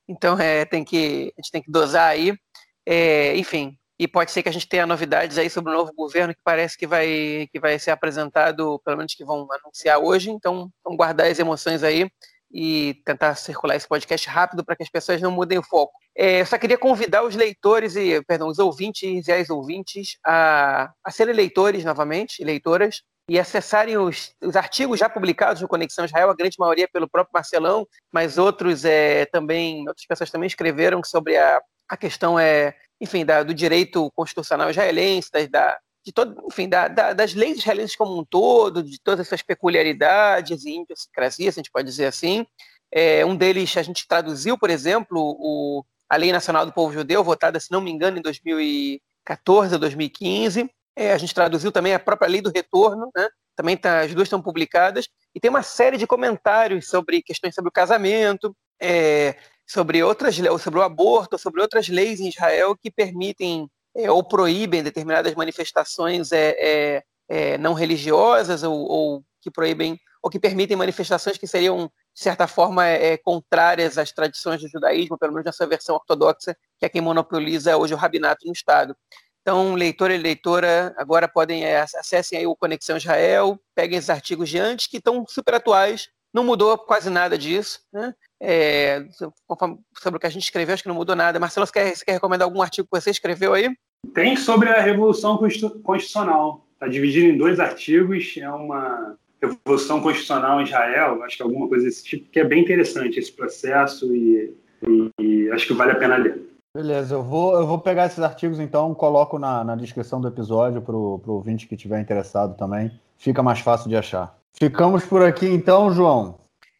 Então 0.07 0.39
é, 0.39 0.67
tem 0.67 0.85
que, 0.85 1.33
a 1.37 1.41
gente 1.41 1.51
tem 1.51 1.63
que 1.63 1.71
dosar 1.71 2.11
aí. 2.11 2.37
É, 2.85 3.35
enfim, 3.37 3.79
e 3.99 4.07
pode 4.07 4.31
ser 4.31 4.43
que 4.43 4.49
a 4.49 4.53
gente 4.53 4.69
tenha 4.69 4.87
novidades 4.87 5.39
aí 5.39 5.49
sobre 5.49 5.73
o 5.73 5.77
novo 5.77 5.93
governo 5.95 6.35
que 6.35 6.41
parece 6.45 6.77
que 6.77 6.87
vai, 6.87 7.49
que 7.51 7.59
vai 7.59 7.79
ser 7.79 7.91
apresentado, 7.91 8.81
pelo 8.85 8.99
menos 8.99 9.15
que 9.15 9.25
vão 9.25 9.47
anunciar 9.51 9.99
hoje. 9.99 10.31
Então, 10.31 10.71
vamos 10.85 10.97
guardar 10.97 11.31
as 11.31 11.39
emoções 11.39 11.83
aí 11.83 12.11
e 12.51 13.01
tentar 13.05 13.35
circular 13.35 13.77
esse 13.77 13.87
podcast 13.87 14.29
rápido 14.29 14.65
para 14.65 14.77
que 14.77 14.83
as 14.83 14.89
pessoas 14.89 15.21
não 15.21 15.31
mudem 15.31 15.59
o 15.59 15.63
foco. 15.63 15.93
É, 16.17 16.41
eu 16.41 16.47
só 16.47 16.59
queria 16.59 16.79
convidar 16.79 17.23
os 17.23 17.37
leitores 17.37 17.95
e, 17.97 18.23
perdão, 18.25 18.49
os 18.49 18.59
ouvintes 18.59 19.29
e 19.29 19.33
as 19.33 19.51
ouvintes 19.51 20.19
a, 20.25 20.91
a 21.05 21.11
serem 21.11 21.35
leitores 21.35 21.85
novamente, 21.85 22.43
leitoras, 22.43 23.03
e 23.29 23.39
acessarem 23.39 23.99
os, 23.99 24.33
os 24.43 24.57
artigos 24.57 24.99
já 24.99 25.09
publicados 25.09 25.61
no 25.61 25.69
Conexão 25.69 26.07
Israel, 26.07 26.31
a 26.31 26.35
grande 26.35 26.57
maioria 26.59 26.89
pelo 26.91 27.09
próprio 27.09 27.35
Marcelão, 27.35 27.87
mas 28.11 28.39
outros 28.39 28.87
é, 28.87 29.27
também, 29.27 29.87
outras 29.87 30.07
pessoas 30.07 30.31
também 30.31 30.47
escreveram 30.47 31.03
sobre 31.05 31.37
a, 31.37 31.61
a 31.89 31.97
questão 31.97 32.39
é, 32.39 32.75
enfim, 32.99 33.27
da, 33.27 33.43
do 33.43 33.53
direito 33.53 34.11
constitucional 34.13 34.71
israelense, 34.71 35.31
da, 35.31 35.47
da 35.47 35.79
de 36.09 36.13
todo, 36.13 36.43
enfim, 36.47 36.67
da, 36.67 36.89
da, 36.89 37.13
das 37.13 37.35
leis 37.35 37.59
israelenses 37.59 37.95
como 37.95 38.19
um 38.19 38.25
todo, 38.25 38.83
de 38.83 38.99
todas 38.99 39.27
essas 39.27 39.43
peculiaridades 39.43 40.65
e 40.65 40.81
idiosincrasias, 40.81 41.55
a 41.55 41.59
gente 41.61 41.71
pode 41.71 41.87
dizer 41.87 42.07
assim. 42.07 42.47
É, 42.91 43.27
um 43.27 43.37
deles 43.37 43.77
a 43.77 43.83
gente 43.83 44.09
traduziu, 44.09 44.57
por 44.57 44.71
exemplo, 44.71 45.19
o, 45.39 45.85
a 46.09 46.17
Lei 46.17 46.33
Nacional 46.33 46.65
do 46.65 46.73
Povo 46.73 46.95
Judeu, 46.95 47.23
votada, 47.23 47.61
se 47.61 47.71
não 47.71 47.83
me 47.83 47.91
engano, 47.91 48.17
em 48.17 48.23
2014 48.23 49.75
ou 49.75 49.79
2015. 49.79 50.71
É, 50.97 51.13
a 51.13 51.19
gente 51.19 51.35
traduziu 51.35 51.71
também 51.71 51.93
a 51.93 51.99
própria 51.99 52.29
Lei 52.29 52.41
do 52.41 52.51
Retorno, 52.51 53.11
né? 53.15 53.29
também 53.55 53.77
tá, 53.77 54.01
as 54.01 54.15
duas 54.15 54.27
estão 54.27 54.41
publicadas, 54.41 55.09
e 55.35 55.41
tem 55.41 55.51
uma 55.51 55.63
série 55.63 55.99
de 55.99 56.07
comentários 56.07 56.89
sobre 56.89 57.21
questões 57.21 57.55
sobre 57.55 57.69
o 57.69 57.73
casamento, 57.73 58.57
é, 58.81 59.37
sobre 59.67 60.03
outras 60.03 60.37
sobre 60.63 60.81
o 60.81 60.83
aborto, 60.83 61.37
sobre 61.37 61.61
outras 61.61 61.87
leis 61.89 62.19
em 62.19 62.29
Israel 62.29 62.75
que 62.75 62.91
permitem 62.91 63.69
é, 63.99 64.11
ou 64.11 64.23
proíbem 64.23 64.83
determinadas 64.83 65.35
manifestações 65.35 66.31
é, 66.31 66.55
é, 66.59 67.03
é, 67.29 67.59
não 67.59 67.75
religiosas 67.75 68.63
ou, 68.63 68.79
ou, 68.79 69.25
que 69.43 69.51
proíbem 69.51 69.99
ou 70.23 70.31
que 70.31 70.39
permitem 70.39 70.77
manifestações 70.77 71.37
que 71.37 71.47
seriam 71.47 71.91
de 72.15 72.23
certa 72.23 72.47
forma 72.47 72.87
é, 72.87 73.17
contrárias 73.17 73.99
às 73.99 74.13
tradições 74.13 74.61
do 74.61 74.69
judaísmo, 74.69 75.19
pelo 75.19 75.33
menos 75.33 75.47
na 75.47 75.53
sua 75.53 75.67
versão 75.67 75.95
ortodoxa, 75.95 76.57
que 76.79 76.87
é 76.87 76.89
quem 76.89 77.01
monopoliza 77.01 77.77
hoje 77.77 77.95
o 77.95 77.97
rabinato 77.97 78.47
no 78.47 78.53
Estado. 78.53 78.97
Então, 79.43 79.75
leitor 79.75 80.11
e 80.11 80.19
leitora 80.19 80.95
agora 80.97 81.29
podem 81.29 81.65
é, 81.65 81.81
acessem 81.81 82.39
aí 82.39 82.47
o 82.47 82.57
Conexão 82.57 82.97
Israel, 82.97 83.59
peguem 83.75 83.99
esses 83.99 84.11
artigos 84.11 84.49
de 84.49 84.59
antes 84.59 84.87
que 84.87 84.99
estão 84.99 85.25
super 85.27 85.55
atuais. 85.55 86.09
Não 86.35 86.45
mudou 86.45 86.77
quase 86.77 87.09
nada 87.09 87.39
disso, 87.39 87.81
né? 87.93 88.13
É, 88.41 89.05
sobre 89.13 90.17
o 90.17 90.21
que 90.21 90.27
a 90.27 90.31
gente 90.31 90.43
escreveu, 90.43 90.75
acho 90.75 90.83
que 90.83 90.89
não 90.89 90.95
mudou 90.95 91.17
nada. 91.17 91.41
Marcelo, 91.41 91.67
você 91.67 91.73
quer, 91.73 91.97
você 91.97 92.05
quer 92.05 92.13
recomendar 92.13 92.47
algum 92.47 92.61
artigo 92.61 92.87
que 92.87 93.01
você 93.01 93.11
escreveu 93.11 93.55
aí? 93.55 93.75
Tem 94.15 94.37
sobre 94.37 94.69
a 94.69 94.81
Revolução 94.81 95.39
Constitucional. 95.39 96.65
Está 96.75 96.89
dividido 96.89 97.29
em 97.29 97.39
dois 97.39 97.59
artigos. 97.59 98.35
É 98.39 98.51
uma 98.51 99.17
Revolução 99.41 100.01
Constitucional 100.01 100.61
em 100.61 100.65
Israel, 100.65 101.23
acho 101.23 101.37
que 101.37 101.43
alguma 101.43 101.69
coisa 101.69 101.85
desse 101.85 102.03
tipo, 102.03 102.29
que 102.31 102.41
é 102.41 102.45
bem 102.45 102.63
interessante 102.63 103.21
esse 103.21 103.31
processo 103.31 104.13
e, 104.13 104.53
e, 104.87 105.11
e 105.21 105.51
acho 105.53 105.67
que 105.67 105.75
vale 105.75 105.93
a 105.93 105.97
pena 105.97 106.17
ler. 106.17 106.43
Beleza, 106.75 107.15
eu 107.15 107.23
vou, 107.23 107.55
eu 107.55 107.67
vou 107.67 107.79
pegar 107.79 108.07
esses 108.07 108.19
artigos 108.19 108.59
então, 108.61 108.95
coloco 108.95 109.39
na, 109.39 109.65
na 109.65 109.77
descrição 109.77 110.21
do 110.21 110.29
episódio 110.29 110.83
para 110.83 110.95
o 110.95 111.23
ouvinte 111.27 111.67
que 111.67 111.75
estiver 111.75 112.01
interessado 112.01 112.57
também. 112.57 112.91
Fica 113.17 113.43
mais 113.43 113.61
fácil 113.61 113.89
de 113.89 113.97
achar. 113.97 114.37
Ficamos 114.53 115.05
por 115.05 115.23
aqui 115.23 115.47
então, 115.47 115.93
João. 115.93 116.39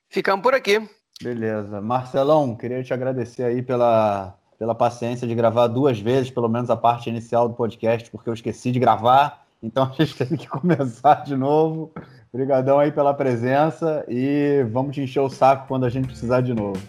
Ficamos 0.09 0.43
por 0.43 0.55
aqui. 0.55 0.81
Beleza. 1.23 1.81
Marcelão, 1.81 2.55
queria 2.57 2.83
te 2.83 2.93
agradecer 2.93 3.45
aí 3.45 3.63
pela, 3.63 4.38
pela 4.59 4.75
paciência 4.75 5.27
de 5.27 5.35
gravar 5.35 5.69
duas 5.69 6.01
vezes, 6.01 6.31
pelo 6.31 6.49
menos 6.49 6.69
a 6.69 6.77
parte 6.77 7.09
inicial 7.09 7.49
do 7.49 7.55
podcast, 7.55 8.11
porque 8.11 8.29
eu 8.29 8.35
esqueci 8.35 8.73
de 8.73 8.81
gravar, 8.81 9.45
então 9.63 9.85
a 9.91 10.03
gente 10.03 10.17
teve 10.17 10.37
que 10.37 10.49
começar 10.49 11.25
de 11.25 11.37
novo. 11.37 11.93
Obrigadão 12.33 12.79
aí 12.79 12.93
pela 12.93 13.15
presença 13.15 14.05
e 14.09 14.67
vamos 14.71 14.95
te 14.95 15.01
encher 15.01 15.21
o 15.21 15.31
saco 15.31 15.67
quando 15.67 15.87
a 15.87 15.89
gente 15.89 16.09
precisar 16.09 16.43
de 16.43 16.53
novo. 16.53 16.81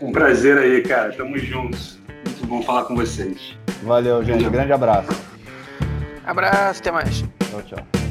Um 0.00 0.10
prazer 0.10 0.56
aí, 0.56 0.82
cara. 0.82 1.12
Tamo 1.12 1.36
juntos. 1.38 1.98
Muito 2.24 2.46
bom 2.46 2.62
falar 2.62 2.84
com 2.84 2.96
vocês. 2.96 3.56
Valeu, 3.82 4.24
gente. 4.24 4.48
Grande 4.48 4.72
abraço. 4.72 5.08
Abraço, 6.24 6.80
até 6.80 6.90
mais. 6.90 7.20
Tchau, 7.50 7.62
tchau. 7.62 8.05